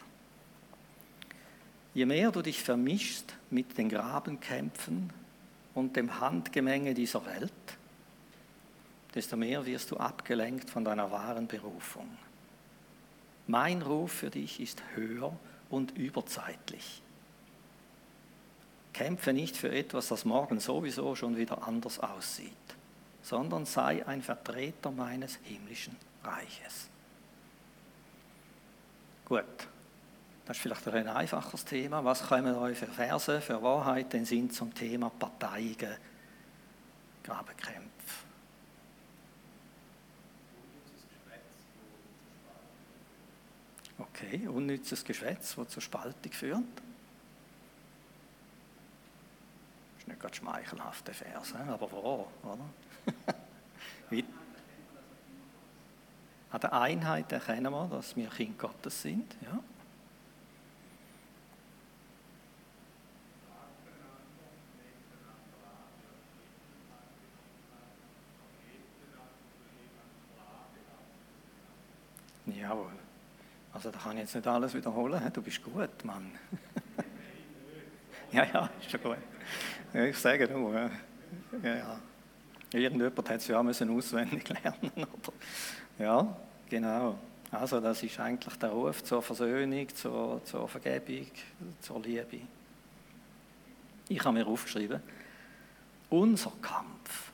Je 1.95 2.07
mehr 2.07 2.31
du 2.31 2.41
dich 2.41 2.63
vermischst 2.63 3.35
mit 3.51 3.77
den 3.77 3.89
Grabenkämpfen 3.89 5.13
und 5.75 5.97
dem 5.97 6.21
Handgemenge 6.21 6.95
dieser 6.95 7.25
Welt, 7.27 7.53
desto 9.15 9.37
mehr 9.37 9.67
wirst 9.67 9.91
du 9.91 9.99
abgelenkt 9.99 10.71
von 10.71 10.85
deiner 10.85 11.11
wahren 11.11 11.47
Berufung. 11.47 12.09
Mein 13.47 13.83
Ruf 13.83 14.13
für 14.13 14.31
dich 14.31 14.61
ist 14.61 14.83
höher 14.95 15.37
und 15.69 15.91
überzeitlich. 15.99 17.03
Kämpfe 18.95 19.33
nicht 19.33 19.57
für 19.57 19.71
etwas, 19.71 20.09
das 20.09 20.25
morgen 20.25 20.61
sowieso 20.61 21.15
schon 21.15 21.37
wieder 21.37 21.67
anders 21.67 21.99
aussieht, 21.99 22.53
sondern 23.23 23.67
sei 23.67 24.07
ein 24.07 24.23
Vertreter 24.23 24.91
meines 24.91 25.39
himmlischen 25.45 25.97
Reiches. 26.25 26.89
Gut, 29.27 29.45
das 30.47 30.57
ist 30.57 30.63
vielleicht 30.63 30.89
ein 30.89 31.09
einfaches 31.09 31.65
Thema. 31.65 32.05
Was 32.05 32.25
kommen 32.27 32.55
euch 32.57 32.77
für 32.77 32.87
Verse, 32.87 33.41
für 33.41 33.63
Wahrheiten 33.63 34.25
sind 34.25 34.53
zum 34.53 34.75
Thema 34.75 35.11
Parteiige, 35.11 35.97
Grabenkämpfe? 37.23 37.91
Okay, 43.99 44.49
unnützes 44.49 45.05
Geschwätz, 45.05 45.55
das 45.55 45.69
zur 45.69 45.83
Spaltung 45.83 46.33
führt. 46.33 46.59
Das 49.95 50.01
ist 50.01 50.09
nicht 50.09 50.21
gerade 50.21 50.35
schmeichelhafte 50.35 51.15
Verse, 51.15 51.57
aber 51.57 51.91
wo, 51.93 52.29
oder? 52.43 52.59
An 56.51 56.61
der 56.61 56.73
Einheit 56.75 57.33
erkennen 57.33 57.73
wir, 57.73 57.87
dass 57.89 58.15
wir 58.15 58.29
Kind 58.29 58.59
Gottes 58.59 59.01
sind. 59.01 59.37
Ja. 59.41 59.59
Jawohl. 72.61 72.93
Also 73.73 73.91
da 73.91 73.99
kann 73.99 74.12
ich 74.12 74.25
jetzt 74.25 74.35
nicht 74.35 74.47
alles 74.47 74.75
wiederholen. 74.75 75.21
Du 75.33 75.43
bist 75.43 75.62
gut, 75.62 76.05
Mann. 76.05 76.31
ja, 78.33 78.45
ja, 78.45 78.71
ist 78.81 78.91
schon 78.91 79.03
gut. 79.03 79.17
Ja, 79.95 80.05
ich 80.05 80.19
sage 80.19 80.49
nur. 80.49 80.75
Ja, 81.62 81.75
ja. 81.75 82.01
Irgendjemand 82.73 83.29
hat 83.29 83.37
es 83.37 83.49
ja 83.49 83.62
müssen 83.62 83.91
auswendig 83.91 84.49
lernen. 84.62 84.93
Oder? 84.97 85.33
Ja, 85.99 86.37
genau. 86.69 87.19
Also 87.51 87.81
das 87.81 88.03
ist 88.03 88.19
eigentlich 88.19 88.57
der 88.57 88.71
Ruf 88.71 89.05
zur 89.05 89.23
Versöhnung, 89.23 89.87
zur, 89.95 90.43
zur 90.45 90.67
Vergebung, 90.69 91.27
zur 91.81 92.01
Liebe. 92.01 92.41
Ich 94.09 94.25
habe 94.25 94.38
mir 94.38 94.47
aufgeschrieben, 94.47 95.03
unser 96.09 96.53
Kampf 96.62 97.33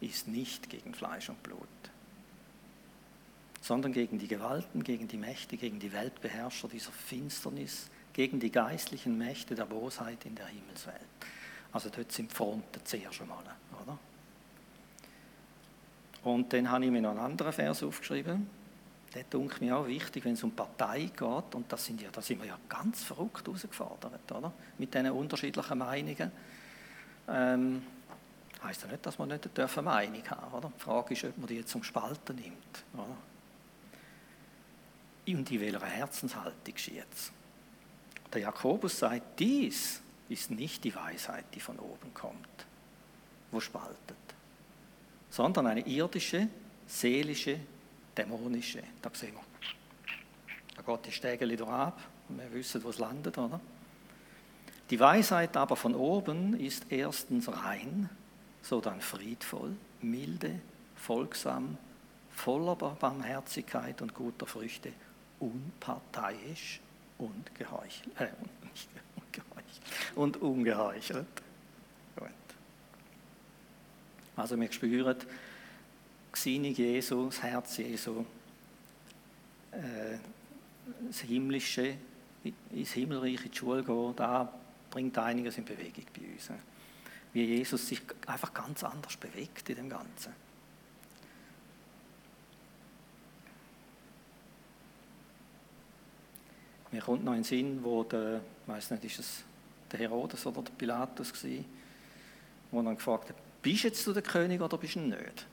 ist 0.00 0.28
nicht 0.28 0.68
gegen 0.68 0.94
Fleisch 0.94 1.30
und 1.30 1.42
Blut, 1.42 1.60
sondern 3.66 3.92
gegen 3.92 4.16
die 4.18 4.28
Gewalten, 4.28 4.84
gegen 4.84 5.08
die 5.08 5.16
Mächte, 5.16 5.56
gegen 5.56 5.80
die 5.80 5.92
Weltbeherrscher 5.92 6.68
dieser 6.68 6.92
Finsternis, 6.92 7.88
gegen 8.12 8.38
die 8.38 8.52
geistlichen 8.52 9.18
Mächte 9.18 9.56
der 9.56 9.64
Bosheit 9.64 10.24
in 10.24 10.36
der 10.36 10.46
Himmelswelt. 10.46 11.00
Also 11.72 11.90
dort 11.90 12.12
sind 12.12 12.32
Fronten 12.32 12.80
zuerst 12.84 13.20
einmal, 13.20 13.42
oder? 13.82 13.98
Und 16.22 16.52
dann 16.52 16.70
habe 16.70 16.84
ich 16.84 16.92
mir 16.92 17.00
noch 17.00 17.10
einen 17.10 17.18
anderen 17.18 17.52
Vers 17.52 17.82
aufgeschrieben. 17.82 18.48
Der 19.14 19.24
dunkelt 19.24 19.60
mir 19.60 19.76
auch 19.76 19.86
wichtig, 19.88 20.24
wenn 20.24 20.34
es 20.34 20.44
um 20.44 20.52
Partei 20.52 21.10
geht. 21.16 21.54
Und 21.54 21.72
das 21.72 21.86
sind 21.86 22.00
ja, 22.00 22.08
da 22.12 22.22
sind 22.22 22.40
wir 22.40 22.48
ja 22.48 22.58
ganz 22.68 23.02
verrückt 23.02 23.46
herausgefordert, 23.46 24.30
oder? 24.30 24.52
Mit 24.78 24.94
diesen 24.94 25.10
unterschiedlichen 25.10 25.78
Meinungen. 25.78 26.30
Ähm, 27.28 27.82
heißt 28.62 28.82
ja 28.82 28.88
nicht, 28.88 29.04
dass 29.04 29.18
man 29.18 29.28
nicht 29.28 29.48
eine 29.58 29.82
Meinung 29.82 30.30
haben 30.30 30.52
oder? 30.52 30.72
Die 30.76 30.80
Frage 30.80 31.14
ist, 31.14 31.24
ob 31.24 31.38
man 31.38 31.46
die 31.48 31.56
jetzt 31.56 31.70
zum 31.70 31.82
Spalten 31.82 32.36
nimmt. 32.36 32.84
Oder? 32.94 33.16
Und 35.26 35.50
in 35.50 35.60
welcher 35.60 35.86
Herzenshaltung 35.86 36.74
jetzt? 36.76 37.32
Der 38.32 38.40
Jakobus 38.40 38.98
sagt, 38.98 39.38
dies 39.38 40.00
ist 40.28 40.50
nicht 40.50 40.84
die 40.84 40.94
Weisheit, 40.94 41.46
die 41.54 41.60
von 41.60 41.78
oben 41.78 42.12
kommt, 42.14 42.66
wo 43.50 43.60
spaltet 43.60 44.16
sondern 45.36 45.66
eine 45.66 45.86
irdische, 45.86 46.48
seelische, 46.86 47.60
dämonische. 48.16 48.82
Da 49.02 49.10
sehen 49.12 49.34
wir, 49.34 49.42
da 50.76 50.82
geht 50.82 51.06
die 51.06 51.12
Stägel 51.12 51.54
durch 51.54 51.70
ab 51.70 52.00
und 52.28 52.38
wir 52.38 52.50
wissen, 52.54 52.82
wo 52.82 52.88
es 52.88 52.98
landet, 52.98 53.36
oder? 53.36 53.60
Die 54.88 54.98
Weisheit 54.98 55.54
aber 55.56 55.76
von 55.76 55.94
oben 55.94 56.58
ist 56.58 56.86
erstens 56.90 57.48
rein, 57.48 58.08
sodann 58.62 59.02
friedvoll, 59.02 59.76
milde, 60.00 60.60
folgsam, 60.94 61.76
voller 62.30 62.76
Barmherzigkeit 62.76 64.00
und 64.00 64.14
guter 64.14 64.46
Früchte, 64.46 64.92
unparteiisch 65.40 66.80
und 67.18 67.54
geheuchelt, 67.54 68.20
äh, 68.20 68.28
nicht 68.64 68.88
geheuchelt, 69.32 70.16
und 70.16 70.36
ungeheuchelt. 70.38 71.26
Also 74.36 74.60
wir 74.60 74.70
spüren, 74.70 75.16
Gesinnung 76.30 76.74
Jesu, 76.74 77.26
das 77.26 77.42
Herz 77.42 77.78
Jesu, 77.78 78.24
äh, 79.72 80.18
das 81.06 81.20
Himmlische, 81.20 81.96
ins 82.70 82.92
Himmelreich 82.92 83.44
in 83.44 83.50
die 83.50 83.56
Schule 83.56 83.82
gehen, 83.82 84.14
da 84.14 84.52
bringt 84.90 85.16
einiges 85.18 85.56
in 85.56 85.64
Bewegung 85.64 86.04
bei 86.14 86.32
uns. 86.32 86.50
Wie 87.32 87.44
Jesus 87.44 87.88
sich 87.88 88.02
einfach 88.26 88.52
ganz 88.52 88.84
anders 88.84 89.16
bewegt 89.16 89.68
in 89.70 89.76
dem 89.76 89.88
Ganzen. 89.88 90.32
Mir 96.92 97.02
kommt 97.02 97.24
noch 97.24 97.32
ein 97.32 97.44
Sinn, 97.44 97.80
wo 97.82 98.04
der, 98.04 98.40
ich 98.62 98.68
weiß 98.68 98.92
nicht, 98.92 99.04
ist 99.04 99.18
es 99.18 99.44
der 99.90 100.00
Herodes 100.00 100.46
oder 100.46 100.62
der 100.62 100.72
Pilatus 100.72 101.44
war, 101.44 101.64
wo 102.70 102.82
dann 102.82 102.96
gefragt 102.96 103.30
hat, 103.30 103.36
bist 103.62 103.84
jetzt 103.84 104.06
du 104.06 104.12
der 104.12 104.22
König 104.22 104.60
oder 104.60 104.78
bist 104.78 104.94
du 104.94 105.00
nicht? 105.00 105.46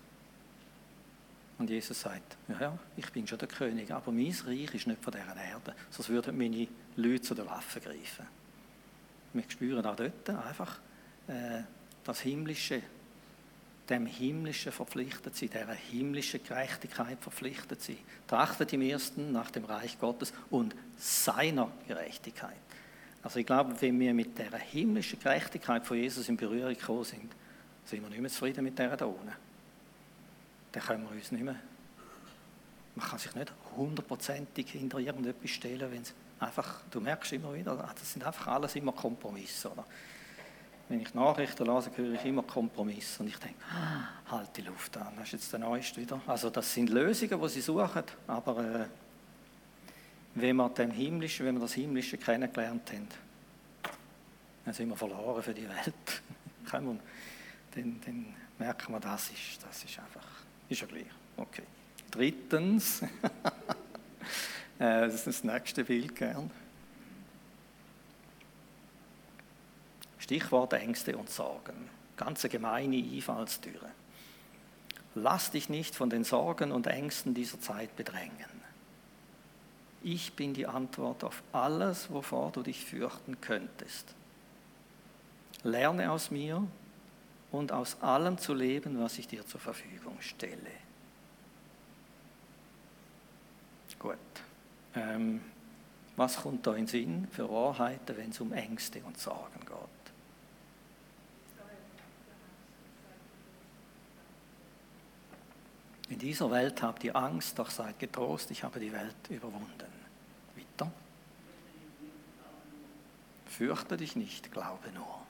Und 1.58 1.70
Jesus 1.70 2.02
sagt, 2.02 2.38
ja, 2.48 2.60
ja, 2.60 2.80
ich 2.98 3.12
bin 3.12 3.28
schon 3.28 3.38
der 3.38 3.48
König, 3.48 3.92
aber 3.92 4.12
mein 4.12 4.36
Reich 4.46 4.74
ist 4.74 4.88
nicht 4.88 5.04
von 5.04 5.14
dieser 5.14 5.36
Erde, 5.36 5.76
sonst 5.90 6.10
würden 6.10 6.38
meine 6.38 6.68
Leute 6.96 7.22
zu 7.22 7.36
den 7.36 7.46
Waffen 7.46 7.82
greifen. 7.82 8.28
Wir 9.34 9.44
spüren 9.48 9.86
auch 9.86 9.96
dort 9.96 10.30
einfach 10.30 10.80
äh, 11.28 11.62
das 12.04 12.20
Himmlische, 12.22 12.82
dem 13.90 14.06
Himmlischen 14.06 14.72
verpflichtet 14.72 15.36
sein, 15.36 15.50
dieser 15.50 15.74
himmlischen 15.74 16.42
Gerechtigkeit 16.44 17.18
verpflichtet 17.20 17.82
sein. 17.82 17.98
Trachtet 18.28 18.72
im 18.74 18.82
Ersten 18.82 19.32
nach 19.32 19.52
dem 19.52 19.66
Reich 19.66 20.00
Gottes 20.00 20.34
und 20.50 20.76
seiner 20.98 21.70
Gerechtigkeit. 21.88 22.56
Also 23.22 23.40
ich 23.40 23.46
glaube, 23.46 23.74
wenn 23.80 24.00
wir 24.00 24.14
mit 24.14 24.38
der 24.38 24.58
himmlischen 24.58 25.20
Gerechtigkeit 25.20 25.86
von 25.86 25.98
Jesus 25.98 26.28
in 26.30 26.38
Berührung 26.38 26.74
gekommen 26.74 27.04
sind, 27.04 27.32
sind 27.86 28.02
wir 28.02 28.10
nicht 28.10 28.22
mehr 28.22 28.30
zufrieden 28.30 28.64
mit 28.64 28.78
dieser 28.78 28.96
da 28.96 29.06
unten. 29.06 29.32
Dann 30.72 30.84
können 30.84 31.04
wir 31.04 31.16
uns 31.16 31.32
nicht 31.32 31.44
mehr. 31.44 31.60
Man 32.96 33.08
kann 33.08 33.20
sich 33.20 33.34
nicht 33.36 33.52
hundertprozentig 33.76 34.72
hinter 34.72 35.00
irgendetwas 35.00 35.50
stellen, 35.50 35.92
wenn 35.92 36.02
es 36.02 36.14
einfach, 36.40 36.82
du 36.92 37.00
merkst 37.00 37.34
immer 37.34 37.54
wieder, 37.54 37.72
ah, 37.72 37.94
das 37.98 38.14
sind 38.14 38.24
einfach 38.24 38.48
alles 38.48 38.76
immer 38.76 38.92
Kompromisse. 38.92 39.72
Oder? 39.72 39.86
Wenn 40.94 41.02
ich 41.02 41.14
Nachrichten 41.16 41.66
lese, 41.66 41.90
höre 41.96 42.14
ich 42.14 42.24
immer 42.24 42.44
Kompromisse 42.44 43.24
und 43.24 43.28
ich 43.28 43.38
denke, 43.38 43.58
ah, 43.68 44.32
halt 44.32 44.56
die 44.56 44.62
Luft 44.62 44.96
an, 44.96 45.12
das 45.18 45.26
ist 45.26 45.32
jetzt 45.32 45.52
der 45.52 45.60
Neueste 45.62 46.00
wieder. 46.00 46.22
Also 46.28 46.52
das 46.52 46.72
sind 46.72 46.92
Lösungen, 46.92 47.42
die 47.42 47.50
sie 47.50 47.62
suchen, 47.62 48.04
aber 48.28 48.64
äh, 48.64 48.86
wenn 50.36 50.56
wir, 50.56 50.70
dem 50.70 50.92
Himmlischen, 50.92 51.48
wenn 51.48 51.56
wir 51.56 51.62
das 51.62 51.74
Himmlische 51.74 52.20
kennengelernt 52.20 52.92
haben, 52.92 53.08
dann 54.66 54.74
sind 54.76 54.88
wir 54.88 54.96
verloren 54.96 55.42
für 55.42 55.56
die 55.56 55.68
Welt. 55.68 56.22
dann, 56.72 57.00
dann 57.74 58.26
merken 58.60 58.94
wir, 58.94 59.00
das 59.00 59.32
ist, 59.32 59.64
das 59.68 59.84
ist 59.84 59.98
einfach, 59.98 60.28
ist 60.70 60.80
ja 60.80 60.86
gleich. 60.86 61.08
Okay. 61.38 61.64
Drittens, 62.12 63.02
äh, 63.02 63.08
das 64.78 65.16
ist 65.16 65.26
das 65.26 65.44
nächste 65.44 65.86
Bild 65.86 66.16
gern. 66.16 66.52
Stichwort 70.24 70.72
Ängste 70.72 71.18
und 71.18 71.30
Sorgen. 71.30 71.90
Ganze 72.16 72.48
gemeine 72.48 72.96
Einfallstüre. 72.96 73.92
Lass 75.16 75.52
dich 75.52 75.68
nicht 75.68 75.96
von 75.96 76.10
den 76.10 76.24
Sorgen 76.24 76.72
und 76.72 76.88
Ängsten 76.88 77.34
dieser 77.34 77.60
Zeit 77.60 77.94
bedrängen. 77.98 78.32
Ich 80.02 80.32
bin 80.32 80.54
die 80.54 80.66
Antwort 80.66 81.26
auf 81.26 81.44
alles, 81.52 82.10
wovor 82.10 82.52
du 82.52 82.64
dich 82.64 82.86
fürchten 82.86 83.42
könntest. 83.42 84.16
Lerne 85.64 86.10
aus 86.10 86.32
mir 86.32 86.66
und 87.52 87.74
aus 87.74 88.02
allem 88.02 88.38
zu 88.38 88.54
leben, 88.54 89.02
was 89.02 89.18
ich 89.18 89.28
dir 89.28 89.46
zur 89.46 89.60
Verfügung 89.60 90.16
stelle. 90.22 90.72
Gut. 94.00 94.18
Ähm, 94.96 95.42
Was 96.16 96.38
kommt 96.38 96.66
da 96.66 96.76
in 96.76 96.88
Sinn 96.88 97.28
für 97.32 97.50
Wahrheiten, 97.50 98.16
wenn 98.16 98.30
es 98.30 98.40
um 98.40 98.54
Ängste 98.54 99.02
und 99.04 99.18
Sorgen 99.18 99.60
geht? 99.66 100.03
In 106.14 106.20
dieser 106.20 106.52
Welt 106.52 106.84
habt 106.84 107.04
ihr 107.04 107.16
Angst, 107.16 107.58
doch 107.58 107.72
seid 107.72 107.98
getrost, 107.98 108.52
ich 108.52 108.64
habe 108.64 108.80
die 108.80 108.94
Welt 108.94 109.16
überwunden. 109.30 109.92
Weiter. 110.56 110.92
Fürchte 113.48 113.98
dich 113.98 114.16
nicht, 114.16 114.52
glaube 114.52 114.92
nur. 114.94 115.24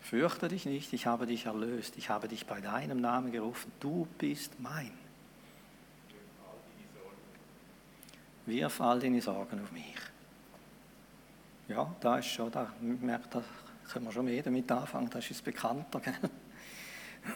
Fürchte 0.00 0.48
dich 0.48 0.64
nicht, 0.64 0.94
ich 0.94 1.04
habe 1.04 1.26
dich 1.26 1.44
erlöst, 1.44 1.98
ich 1.98 2.08
habe 2.08 2.26
dich 2.26 2.46
bei 2.46 2.62
deinem 2.62 3.02
Namen 3.02 3.32
gerufen, 3.32 3.70
du 3.78 4.08
bist 4.16 4.58
mein. 4.58 4.96
Wirf 8.46 8.80
all 8.80 9.00
deine 9.00 9.20
Sorgen 9.20 9.60
auf 9.62 9.70
mich. 9.70 9.96
Ja, 11.68 11.94
da 12.00 12.16
ist 12.16 12.28
schon, 12.28 12.50
da 12.50 12.72
merkt, 12.80 13.34
da 13.34 13.44
können 13.90 14.06
wir 14.06 14.12
schon 14.12 14.24
mehr 14.24 14.42
damit 14.42 14.70
anfangen, 14.70 15.10
das 15.10 15.30
ist 15.30 15.44
bekannter. 15.44 16.00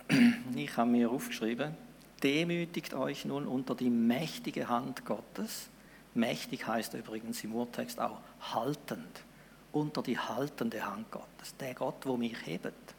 Ich 0.54 0.76
habe 0.78 0.90
mir 0.90 1.10
aufgeschrieben, 1.10 1.74
demütigt 2.22 2.94
euch 2.94 3.26
nun 3.26 3.46
unter 3.46 3.74
die 3.74 3.90
mächtige 3.90 4.68
Hand 4.68 5.04
Gottes. 5.04 5.68
Mächtig 6.14 6.66
heißt 6.66 6.94
übrigens 6.94 7.44
im 7.44 7.54
Urtext 7.54 8.00
auch 8.00 8.18
haltend. 8.40 9.22
Unter 9.72 10.02
die 10.02 10.18
haltende 10.18 10.86
Hand 10.86 11.10
Gottes, 11.10 11.54
der 11.58 11.74
Gott, 11.74 12.06
wo 12.06 12.16
mich 12.16 12.46
hebt, 12.46 12.94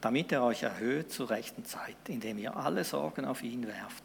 damit 0.00 0.30
er 0.30 0.44
euch 0.44 0.62
erhöht 0.62 1.10
zur 1.10 1.30
rechten 1.30 1.64
Zeit, 1.64 1.96
indem 2.08 2.38
ihr 2.38 2.56
alle 2.56 2.84
Sorgen 2.84 3.24
auf 3.24 3.42
ihn 3.42 3.66
werft, 3.66 4.04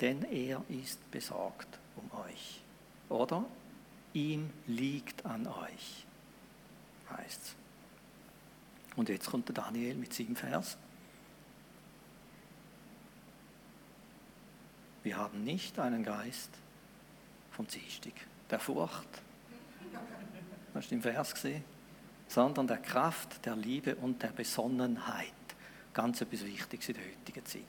denn 0.00 0.24
er 0.30 0.62
ist 0.68 1.10
besorgt 1.10 1.78
um 1.96 2.10
euch. 2.20 2.60
Oder? 3.08 3.44
Ihm 4.12 4.50
liegt 4.66 5.24
an 5.26 5.46
euch, 5.46 6.06
heißt 7.16 7.42
es. 7.42 7.56
Und 8.96 9.08
jetzt 9.08 9.28
kommt 9.28 9.48
der 9.48 9.54
Daniel 9.54 9.96
mit 9.96 10.12
sieben 10.12 10.36
Vers. 10.36 10.76
Wir 15.02 15.16
haben 15.16 15.44
nicht 15.44 15.78
einen 15.78 16.04
Geist 16.04 16.50
von 17.50 17.68
Ziehstig, 17.68 18.14
der 18.50 18.58
Furcht, 18.58 19.08
hast 20.74 20.90
du 20.90 20.94
im 20.94 21.02
Vers 21.02 21.34
gesehen? 21.34 21.64
Sondern 22.26 22.66
der 22.66 22.78
Kraft, 22.78 23.44
der 23.44 23.56
Liebe 23.56 23.94
und 23.96 24.22
der 24.22 24.28
Besonnenheit. 24.28 25.32
Ganz 25.92 26.20
etwas 26.20 26.44
Wichtiges 26.44 26.88
in 26.88 26.94
der 26.94 27.04
heutigen 27.04 27.44
Zeit. 27.44 27.62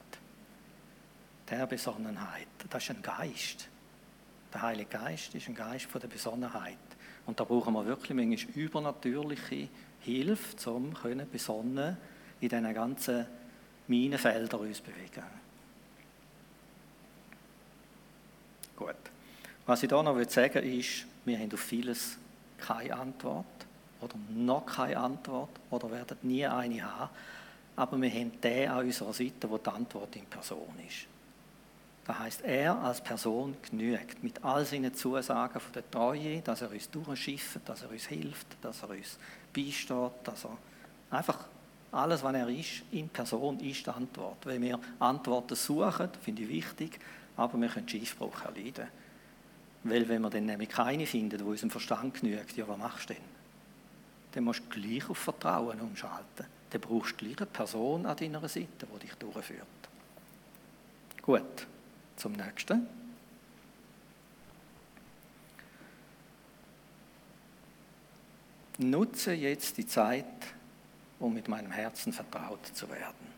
Der 1.48 1.66
Besonnenheit, 1.66 2.48
das 2.68 2.82
ist 2.82 2.90
ein 2.90 3.02
Geist. 3.02 3.68
Der 4.52 4.62
Heilige 4.62 4.90
Geist 4.90 5.34
ist 5.34 5.48
ein 5.48 5.54
Geist 5.54 5.86
von 5.86 6.00
der 6.00 6.08
Besonnenheit. 6.08 6.78
Und 7.26 7.40
da 7.40 7.44
brauchen 7.44 7.74
wir 7.74 7.84
wirklich 7.86 8.14
manchmal 8.16 8.54
übernatürliche 8.54 9.68
Hilfe, 10.00 10.70
um 10.70 10.94
besonnen 11.30 11.96
in 12.40 12.48
diesen 12.48 12.74
ganzen 12.74 13.26
Minenfeldern 13.88 14.60
uns 14.60 14.80
bewegen. 14.80 15.24
Gut. 18.76 18.94
Was 19.66 19.82
ich 19.82 19.88
hier 19.88 20.02
noch 20.02 20.22
sagen 20.28 20.54
will, 20.54 20.78
ist, 20.78 21.06
wir 21.24 21.38
haben 21.38 21.52
auf 21.52 21.60
vieles 21.60 22.18
keine 22.58 22.94
Antwort 22.94 23.46
oder 24.00 24.14
noch 24.28 24.66
keine 24.66 24.98
Antwort 24.98 25.50
oder 25.70 25.90
werden 25.90 26.18
nie 26.22 26.46
eine 26.46 26.82
haben. 26.82 27.10
Aber 27.74 28.00
wir 28.00 28.10
haben 28.10 28.40
den 28.40 28.70
an 28.70 28.84
unserer 28.86 29.12
Seite, 29.12 29.50
wo 29.50 29.58
die 29.58 29.68
Antwort 29.68 30.14
in 30.16 30.26
Person 30.26 30.72
ist. 30.86 31.06
Das 32.06 32.18
heißt, 32.20 32.42
er 32.42 32.78
als 32.78 33.00
Person 33.00 33.56
genügt 33.68 34.22
mit 34.22 34.42
all 34.44 34.64
seinen 34.64 34.94
Zusagen 34.94 35.58
von 35.58 35.72
der 35.72 35.90
Treue, 35.90 36.40
dass 36.40 36.62
er 36.62 36.70
uns 36.70 36.88
durchschifft, 36.88 37.60
dass 37.68 37.82
er 37.82 37.90
uns 37.90 38.06
hilft, 38.06 38.46
dass 38.62 38.82
er 38.82 38.90
uns 38.90 39.18
beisteht, 39.52 40.12
dass 40.22 40.44
er 40.44 40.56
einfach 41.10 41.46
alles, 41.90 42.22
was 42.22 42.34
er 42.34 42.48
ist, 42.48 42.82
in 42.92 43.08
Person 43.08 43.58
ist 43.58 43.86
die 43.86 43.90
Antwort. 43.90 44.44
Wenn 44.44 44.62
wir 44.62 44.78
Antworten 45.00 45.56
suchen, 45.56 46.10
finde 46.22 46.42
ich 46.42 46.48
wichtig, 46.48 47.00
aber 47.36 47.60
wir 47.60 47.68
können 47.68 47.88
Schiffbruch 47.88 48.44
erleiden. 48.44 48.86
Weil 49.82 50.08
wenn 50.08 50.22
wir 50.22 50.30
dann 50.30 50.46
nämlich 50.46 50.68
keine 50.68 51.06
finden, 51.06 51.38
die 51.38 51.44
unserem 51.44 51.70
Verstand 51.70 52.20
genügt, 52.20 52.56
ja, 52.56 52.68
was 52.68 52.78
machst 52.78 53.10
du 53.10 53.14
denn? 53.14 53.22
Dann 54.32 54.44
musst 54.44 54.60
du 54.60 54.80
gleich 54.80 55.08
auf 55.08 55.18
Vertrauen 55.18 55.80
umschalten. 55.80 56.46
Dann 56.70 56.80
brauchst 56.80 57.12
du 57.12 57.24
gleich 57.24 57.38
eine 57.38 57.46
Person 57.46 58.06
an 58.06 58.16
deiner 58.16 58.46
Seite, 58.48 58.86
die 58.94 58.98
dich 59.00 59.14
durchführt. 59.14 59.66
Gut, 61.22 61.66
zum 62.16 62.32
nächsten. 62.32 62.86
Nutze 68.78 69.32
jetzt 69.32 69.78
die 69.78 69.86
Zeit, 69.86 70.24
um 71.18 71.32
mit 71.32 71.48
meinem 71.48 71.70
Herzen 71.70 72.12
vertraut 72.12 72.66
zu 72.74 72.88
werden. 72.90 73.36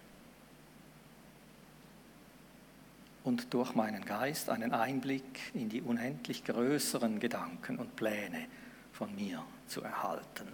und 3.29 3.53
durch 3.53 3.75
meinen 3.75 4.07
Geist 4.07 4.49
einen 4.49 4.73
Einblick 4.73 5.53
in 5.53 5.69
die 5.69 5.83
unendlich 5.83 6.45
größeren 6.45 7.21
Gedanken 7.21 7.79
und 7.79 7.95
Pläne 7.95 8.47
von 8.93 9.15
mir 9.15 9.45
zu 9.67 9.83
erhalten. 9.83 10.49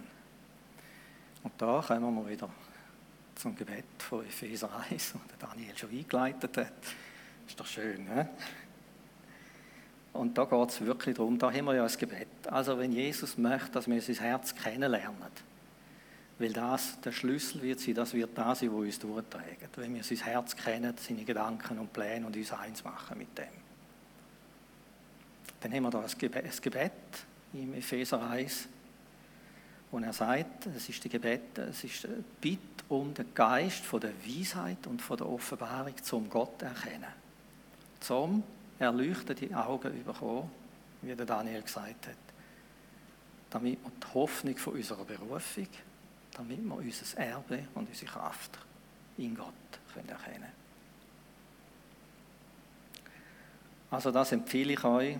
Und 1.43 1.53
da 1.57 1.81
kommen 1.87 2.13
wir 2.15 2.29
wieder 2.29 2.49
zum 3.35 3.55
Gebet 3.55 3.85
von 3.99 4.25
Epheser 4.25 4.69
1, 4.91 5.13
das 5.13 5.49
Daniel 5.49 5.77
schon 5.77 5.89
eingeleitet 5.89 6.57
hat. 6.57 6.73
Ist 7.47 7.59
doch 7.59 7.65
schön, 7.65 8.05
ne? 8.05 8.29
Und 10.13 10.37
da 10.37 10.45
geht 10.45 10.69
es 10.69 10.79
wirklich 10.79 11.15
darum, 11.15 11.37
da 11.37 11.51
haben 11.51 11.65
wir 11.65 11.75
ja 11.75 11.83
das 11.83 11.97
Gebet. 11.97 12.27
Also 12.47 12.77
wenn 12.77 12.93
Jesus 12.93 13.37
möchte, 13.37 13.71
dass 13.71 13.87
wir 13.87 14.01
sein 14.01 14.15
Herz 14.15 14.55
kennenlernen, 14.55 15.29
weil 16.39 16.53
das 16.53 16.99
der 17.01 17.11
Schlüssel 17.11 17.61
wird 17.61 17.81
sein, 17.81 17.95
das 17.95 18.13
wird 18.13 18.37
das 18.37 18.59
sein, 18.59 18.69
was 18.71 18.79
uns 18.79 18.99
durchträgt. 18.99 19.77
Wenn 19.77 19.93
wir 19.93 20.03
sein 20.03 20.17
Herz 20.19 20.55
kennen, 20.55 20.93
seine 20.97 21.25
Gedanken 21.25 21.79
und 21.79 21.91
Pläne 21.91 22.25
und 22.25 22.35
uns 22.35 22.51
eins 22.53 22.83
machen 22.83 23.17
mit 23.17 23.37
dem. 23.37 23.45
Dann 25.59 25.73
haben 25.73 25.83
wir 25.83 25.89
da 25.89 26.01
das 26.01 26.17
Gebet, 26.61 26.91
im 27.53 27.73
Epheser 27.73 28.21
1, 28.29 28.67
wo 29.91 29.99
er 29.99 30.13
sagt, 30.13 30.67
es 30.67 30.89
ist 30.89 31.03
das 31.03 31.11
Gebet, 31.11 31.57
es 31.57 31.83
ist 31.83 32.03
die 32.03 32.23
Bitte 32.39 32.85
um 32.89 33.13
den 33.13 33.33
Geist 33.33 33.83
von 33.83 33.99
der 33.99 34.13
Weisheit 34.25 34.87
und 34.87 35.01
von 35.01 35.17
der 35.17 35.27
Offenbarung 35.27 35.95
zum 36.03 36.29
Gott 36.29 36.61
erkennen. 36.61 37.24
Zum 37.99 38.43
erleuchtete 38.79 39.55
Augen 39.55 40.03
bekommen, 40.03 40.51
wie 41.01 41.15
der 41.15 41.25
Daniel 41.25 41.61
gesagt 41.61 42.07
hat. 42.07 42.17
Damit 43.49 43.79
wir 43.83 43.91
die 43.91 44.13
Hoffnung 44.13 44.57
von 44.57 44.73
unserer 44.73 45.05
Berufung 45.05 45.67
damit 46.35 46.63
wir 46.63 46.75
unser 46.75 47.17
Erbe 47.17 47.67
und 47.75 47.87
unsere 47.87 48.11
Kraft 48.11 48.59
in 49.17 49.35
Gott 49.35 49.53
können 49.93 50.09
erkennen 50.09 50.51
Also 53.89 54.11
das 54.11 54.33
empfehle 54.33 54.73
ich 54.73 54.83
euch, 54.83 55.17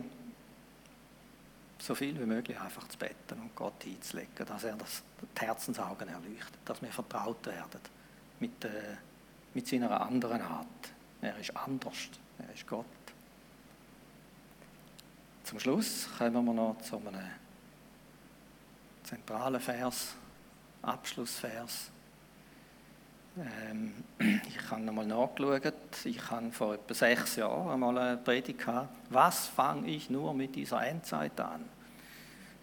so 1.80 1.96
viel 1.96 2.20
wie 2.20 2.26
möglich 2.26 2.60
einfach 2.60 2.88
zu 2.88 2.98
beten 2.98 3.40
und 3.40 3.56
Gott 3.56 3.86
einzulegen, 3.86 4.46
dass 4.46 4.64
er 4.64 4.76
das, 4.76 5.04
die 5.22 5.46
Herzensaugen 5.46 6.10
erleuchtet, 6.10 6.60
dass 6.66 6.82
wir 6.82 6.90
vertraut 6.90 7.46
werden 7.46 7.80
mit, 8.40 8.66
äh, 8.66 8.98
mit 9.54 9.68
seiner 9.68 10.02
anderen 10.02 10.42
Art. 10.42 10.66
Er 11.22 11.38
ist 11.38 11.56
anders, 11.56 12.10
er 12.40 12.54
ist 12.54 12.68
Gott. 12.68 12.86
Zum 15.44 15.60
Schluss 15.60 16.08
kommen 16.18 16.46
wir 16.46 16.54
noch 16.54 16.78
zu 16.82 16.98
einem 16.98 17.22
zentralen 19.04 19.62
Vers 19.62 20.16
Abschlussvers. 20.82 21.92
Ähm, 23.38 23.94
ich 24.48 24.72
habe 24.72 24.82
nochmal 24.82 25.06
nachgeschaut. 25.06 25.74
Ich 26.06 26.32
habe 26.32 26.52
vor 26.52 26.76
etwa 26.76 26.94
sechs 26.94 27.36
Jahren 27.36 27.70
einmal 27.70 27.98
eine 27.98 28.18
Predigt 28.18 28.60
gehabt. 28.60 28.90
Was 29.10 29.48
fange 29.48 29.88
ich 29.88 30.10
nur 30.10 30.34
mit 30.34 30.56
dieser 30.56 30.86
Endzeit 30.86 31.40
an? 31.40 31.66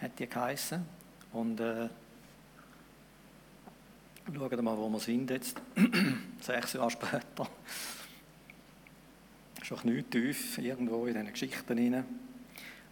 Hat 0.00 0.18
die 0.18 0.26
geheißen. 0.26 0.84
Und 1.32 1.60
äh, 1.60 1.88
schauen 4.34 4.50
wir 4.50 4.62
mal, 4.62 4.76
wo 4.76 4.88
wir 4.88 5.00
sind 5.00 5.30
jetzt. 5.30 5.60
sechs 6.40 6.72
Jahre 6.72 6.90
später. 6.90 7.46
Schon 9.62 9.78
nicht 9.84 10.10
tief 10.10 10.58
irgendwo 10.58 11.06
in 11.06 11.14
diesen 11.14 11.32
Geschichten 11.32 11.78
hinein. 11.78 12.04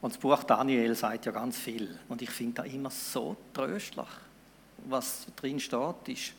Und 0.01 0.15
das 0.15 0.19
Buch 0.19 0.43
Daniel 0.45 0.95
sagt 0.95 1.27
ja 1.27 1.33
ganz 1.33 1.59
viel. 1.59 1.99
Und 2.09 2.23
ich 2.23 2.31
finde 2.31 2.63
das 2.63 2.73
immer 2.73 2.91
so 2.91 3.37
tröstlich 3.53 4.09
was 4.89 5.27
drin 5.37 5.61
steht, 5.61 6.09
ist, 6.09 6.33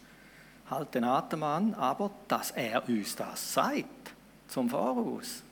halt 0.69 0.93
den 0.95 1.03
Atem 1.03 1.43
an, 1.43 1.73
aber 1.73 2.11
dass 2.27 2.51
er 2.51 2.87
uns 2.87 3.15
das 3.15 3.53
sagt, 3.53 4.13
zum 4.47 4.69
Voraus, 4.69 5.43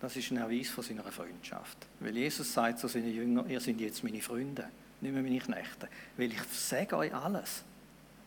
das 0.00 0.16
ist 0.16 0.30
ein 0.30 0.38
Erweis 0.38 0.68
von 0.68 0.82
seiner 0.82 1.04
Freundschaft. 1.04 1.86
Weil 2.00 2.16
Jesus 2.16 2.52
sagt 2.52 2.78
zu 2.78 2.88
seinen 2.88 3.14
Jüngern, 3.14 3.48
ihr 3.48 3.60
seid 3.60 3.80
jetzt 3.80 4.02
meine 4.02 4.20
Freunde, 4.20 4.68
nicht 5.00 5.12
mehr 5.12 5.22
meine 5.22 5.38
Knechte. 5.38 5.88
Weil 6.16 6.32
ich 6.32 6.42
sage 6.44 6.96
euch 6.96 7.14
alles. 7.14 7.62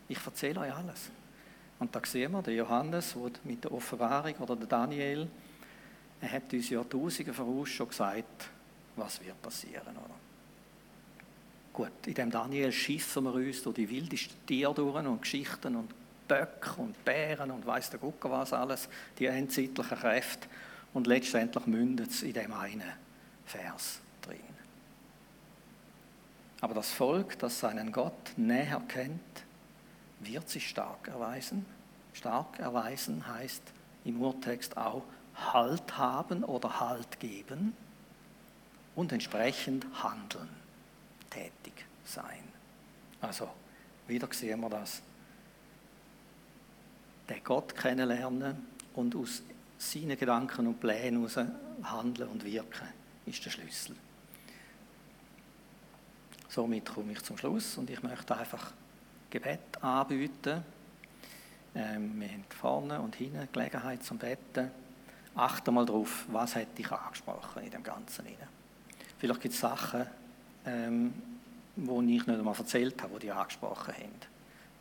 Ich 0.07 0.19
erzähle 0.25 0.61
euch 0.61 0.73
alles. 0.73 1.09
Und 1.79 1.93
da 1.95 2.01
sehen 2.05 2.31
wir, 2.31 2.41
der 2.41 2.53
Johannes, 2.53 3.13
der 3.13 3.31
mit 3.43 3.63
der 3.63 3.71
Offenbarung, 3.71 4.35
oder 4.35 4.55
der 4.55 4.67
Daniel, 4.67 5.27
er 6.23 6.31
hat 6.31 6.53
uns 6.53 6.69
Jahrtausende 6.69 7.33
voraus 7.33 7.69
schon 7.69 7.89
gesagt, 7.89 8.49
was 8.95 9.21
wird 9.23 9.41
passieren. 9.41 9.97
Oder? 9.97 10.15
Gut, 11.73 12.07
in 12.07 12.13
dem 12.13 12.31
Daniel 12.31 12.71
schiffen 12.71 13.25
wir 13.25 13.33
uns 13.33 13.61
durch 13.61 13.75
die 13.75 13.89
wildesten 13.89 14.45
Tiere 14.45 14.73
durch 14.73 15.05
und 15.05 15.21
Geschichten 15.21 15.75
und 15.75 15.93
Böcke 16.27 16.81
und 16.81 17.03
Bären 17.03 17.51
und 17.51 17.65
weiss 17.65 17.89
der 17.89 17.99
Gucker 17.99 18.31
was 18.31 18.53
alles, 18.53 18.87
die 19.19 19.25
endzeitlichen 19.25 19.97
Kräfte. 19.97 20.47
Und 20.93 21.07
letztendlich 21.07 21.65
mündet 21.65 22.11
es 22.11 22.23
in 22.23 22.33
dem 22.33 22.53
einen 22.53 22.89
Vers 23.45 23.99
drin. 24.21 24.39
Aber 26.61 26.73
das 26.73 26.91
Volk, 26.91 27.37
das 27.39 27.59
seinen 27.59 27.91
Gott 27.91 28.33
näher 28.37 28.81
kennt, 28.87 29.43
wird 30.21 30.47
sich 30.47 30.69
stark 30.69 31.09
erweisen. 31.09 31.65
Stark 32.13 32.59
erweisen 32.59 33.27
heißt 33.27 33.63
im 34.05 34.21
Urtext 34.21 34.77
auch 34.77 35.03
Halt 35.51 35.97
haben 35.97 36.43
oder 36.43 36.79
Halt 36.79 37.19
geben 37.19 37.75
und 38.95 39.11
entsprechend 39.11 39.85
handeln, 40.01 40.49
tätig 41.29 41.85
sein. 42.05 42.43
Also, 43.21 43.49
wieder 44.07 44.27
sehen 44.31 44.59
wir 44.61 44.69
das. 44.69 45.01
Den 47.29 47.43
Gott 47.43 47.75
kennenlernen 47.75 48.67
und 48.93 49.15
aus 49.15 49.41
seinen 49.77 50.17
Gedanken 50.17 50.67
und 50.67 50.79
Plänen 50.79 51.27
heraus 51.27 51.47
handeln 51.83 52.29
und 52.29 52.43
wirken, 52.43 52.87
ist 53.25 53.43
der 53.45 53.49
Schlüssel. 53.49 53.95
Somit 56.49 56.85
komme 56.85 57.13
ich 57.13 57.21
zum 57.23 57.37
Schluss 57.37 57.77
und 57.77 57.89
ich 57.89 58.03
möchte 58.03 58.37
einfach 58.37 58.71
Gebet 59.29 59.81
anbieten. 59.81 60.63
Ähm, 61.73 62.19
wir 62.19 62.27
haben 62.27 62.45
vorne 62.49 63.01
und 63.01 63.15
hinten 63.15 63.47
Gelegenheit 63.51 64.03
zum 64.03 64.19
Betten. 64.19 64.69
Achte 65.35 65.71
mal 65.71 65.85
drauf, 65.85 66.25
was 66.31 66.55
hat 66.55 66.77
dich 66.77 66.91
angesprochen 66.91 67.63
in 67.63 67.71
dem 67.71 67.83
Ganzen. 67.83 68.25
Vielleicht 69.17 69.41
gibt 69.41 69.53
es 69.53 69.59
Sachen, 69.59 70.05
ähm, 70.65 71.13
wo 71.75 72.01
ich 72.01 72.07
nicht 72.07 72.29
einmal 72.29 72.55
erzählt 72.55 73.01
habe, 73.01 73.13
die 73.15 73.27
dich 73.27 73.33
angesprochen 73.33 73.93
haben. 73.93 74.33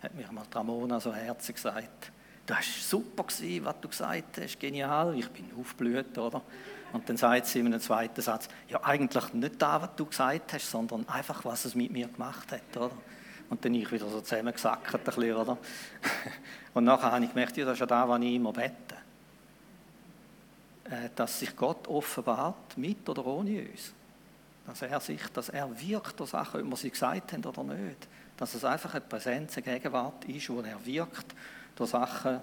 Hat 0.03 0.15
mir 0.15 0.31
mal 0.33 0.45
Ramona 0.53 1.01
so 1.01 1.15
herzlich 1.15 1.57
gesagt, 1.57 2.13
das 2.45 2.57
war 2.57 2.65
super, 2.65 3.25
gewesen, 3.25 3.65
was 3.65 3.81
du 3.81 3.89
gesagt 3.89 4.39
hast, 4.41 4.59
genial, 4.59 5.17
ich 5.17 5.29
bin 5.31 5.49
aufgeblüht, 5.59 6.19
oder? 6.19 6.43
Und 6.93 7.09
dann 7.09 7.17
sagt 7.17 7.47
sie 7.47 7.61
in 7.61 7.67
einem 7.67 7.81
zweiten 7.81 8.21
Satz, 8.21 8.49
ja 8.69 8.83
eigentlich 8.85 9.33
nicht 9.33 9.63
das, 9.63 9.83
was 9.83 9.91
du 9.97 10.07
gesagt 10.07 10.53
hast, 10.53 10.71
sondern 10.71 11.09
einfach, 11.09 11.45
was 11.45 11.65
es 11.65 11.75
mit 11.75 11.91
mir 11.91 12.09
gemacht 12.09 12.53
hat, 12.53 12.77
oder? 12.77 12.91
Und 13.49 13.65
dann 13.65 13.75
ich 13.75 13.91
wieder 13.91 14.09
so 14.09 14.21
zusammengesackt, 14.21 14.95
ein 14.95 15.01
bisschen, 15.03 15.35
oder? 15.35 15.59
Und 16.75 16.85
nachher 16.85 17.13
habe 17.13 17.25
ich 17.25 17.31
gemerkt, 17.31 17.57
ja, 17.57 17.65
das 17.65 17.75
ist 17.75 17.81
ja 17.81 17.87
das, 17.87 18.09
was 18.09 18.21
ich 18.21 18.35
immer 18.35 18.53
bete. 18.53 18.92
Äh, 20.93 21.09
dass 21.17 21.39
sich 21.39 21.57
Gott 21.57 21.89
offenbart, 21.89 22.77
mit 22.77 23.09
oder 23.09 23.25
ohne 23.25 23.63
uns. 23.63 23.95
Dass 24.67 24.83
er 24.83 25.01
sich, 25.01 25.27
dass 25.29 25.49
er 25.49 25.69
wirkt 25.81 26.21
durch 26.21 26.31
Sachen, 26.31 26.61
ob 26.61 26.69
wir 26.69 26.77
sie 26.77 26.91
gesagt 26.91 27.33
haben 27.33 27.45
oder 27.45 27.65
nicht. 27.65 28.09
Dass 28.37 28.55
es 28.55 28.65
einfach 28.65 28.93
eine 28.93 29.01
Präsenz, 29.01 29.57
eine 29.57 29.65
Gegenwart 29.65 30.25
ist, 30.27 30.51
wo 30.51 30.61
er 30.61 30.85
wirkt 30.85 31.35
durch 31.75 31.91
Sachen, 31.91 32.41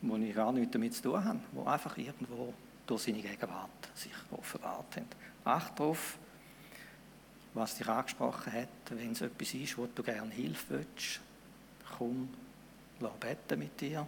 die 0.00 0.28
ich 0.28 0.34
gar 0.36 0.52
nichts 0.52 0.72
damit 0.72 0.94
zu 0.94 1.02
tun 1.02 1.24
habe, 1.24 1.40
die 1.52 1.66
einfach 1.66 1.98
irgendwo 1.98 2.54
durch 2.86 3.02
seine 3.02 3.20
Gegenwart 3.20 3.70
sich 3.94 4.12
offenbart 4.30 4.96
haben. 4.96 5.06
Acht 5.44 5.78
darauf, 5.80 6.18
was 7.54 7.74
dich 7.74 7.88
angesprochen 7.88 8.52
hat, 8.52 8.68
wenn 8.90 9.10
es 9.10 9.22
etwas 9.22 9.54
ist, 9.54 9.76
wo 9.76 9.88
du 9.92 10.02
gerne 10.04 10.30
Hilfe 10.30 10.78
willst, 10.78 11.20
komm, 11.98 12.28
lass 13.00 13.12
beten 13.18 13.58
mit 13.58 13.80
dir. 13.80 14.06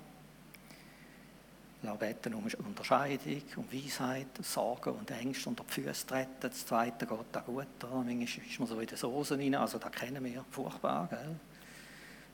Lass 1.83 1.97
beten 1.97 2.35
um 2.35 2.45
Unterscheidung, 2.66 3.43
um 3.57 3.72
Weisheit, 3.72 4.26
Sorgen 4.43 4.91
und 4.95 5.11
Ängste 5.12 5.49
unter 5.49 5.62
die 5.62 5.81
Füße 5.81 6.07
treten. 6.07 6.33
Das 6.41 6.66
Zweite 6.66 7.07
geht 7.07 7.37
auch 7.37 7.45
gut. 7.45 7.66
Oder? 7.85 8.03
Manchmal 8.03 8.22
ist 8.22 8.59
man 8.59 8.68
so 8.68 8.81
in 8.81 8.87
den 8.87 8.99
Soßen 8.99 9.41
rein, 9.41 9.55
also 9.55 9.79
das 9.79 9.93
kennen 9.93 10.24
wir 10.24 10.45
furchtbar. 10.51 11.07
Gell? 11.09 11.37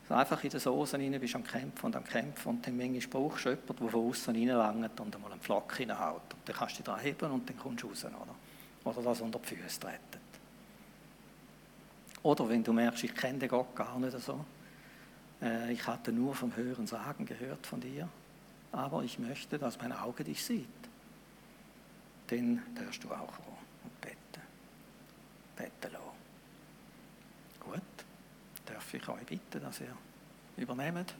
Also 0.04 0.14
einfach 0.14 0.42
in 0.44 0.50
den 0.50 0.60
Soßen 0.60 0.98
rein, 0.98 1.20
bist 1.20 1.34
am 1.34 1.44
Kämpfen 1.44 1.86
und 1.86 1.96
am 1.96 2.04
Kämpfen 2.04 2.48
und 2.48 2.66
dann 2.66 2.74
manchmal 2.74 3.22
brauchst 3.22 3.44
du 3.44 3.50
jemanden, 3.50 3.76
der 3.76 3.88
von 3.90 4.08
außen 4.08 4.34
reinlangt 4.34 5.00
und 5.00 5.14
einmal 5.14 5.32
einen 5.32 5.40
Flock 5.42 5.78
reinhaut. 5.78 6.32
Und 6.32 6.40
dann 6.46 6.56
kannst 6.56 6.78
du 6.78 6.82
dich 6.82 6.86
da 6.86 6.98
heben 6.98 7.30
und 7.30 7.48
dann 7.48 7.58
kommst 7.58 7.82
du 7.82 7.88
raus. 7.88 8.04
Oder, 8.04 8.96
oder 8.96 9.02
das 9.02 9.20
unter 9.20 9.38
die 9.40 9.56
Füße 9.56 9.80
treten. 9.80 10.24
Oder 12.22 12.48
wenn 12.48 12.64
du 12.64 12.72
merkst, 12.72 13.04
ich 13.04 13.14
kenne 13.14 13.40
den 13.40 13.50
Gott 13.50 13.76
gar 13.76 13.98
nicht 13.98 14.18
so. 14.18 14.42
Äh, 15.42 15.74
ich 15.74 15.86
hatte 15.86 16.12
nur 16.12 16.34
vom 16.34 16.56
Hören 16.56 16.86
sagen 16.86 17.26
gehört 17.26 17.66
von 17.66 17.78
dir 17.78 18.08
aber 18.74 19.04
ich 19.04 19.18
möchte, 19.18 19.58
dass 19.58 19.78
mein 19.78 19.92
Auge 19.92 20.24
dich 20.24 20.44
sieht. 20.44 20.66
Dann 22.26 22.62
darfst 22.74 23.04
du 23.04 23.08
auch 23.10 23.32
kommen 23.32 23.58
und 23.84 24.00
beten. 24.00 24.18
Beten 25.56 25.92
lassen. 25.92 26.04
Gut, 27.60 27.82
darf 28.66 28.94
ich 28.94 29.08
euch 29.08 29.26
bitten, 29.26 29.60
dass 29.62 29.80
ihr 29.80 29.96
übernehmt? 30.56 31.14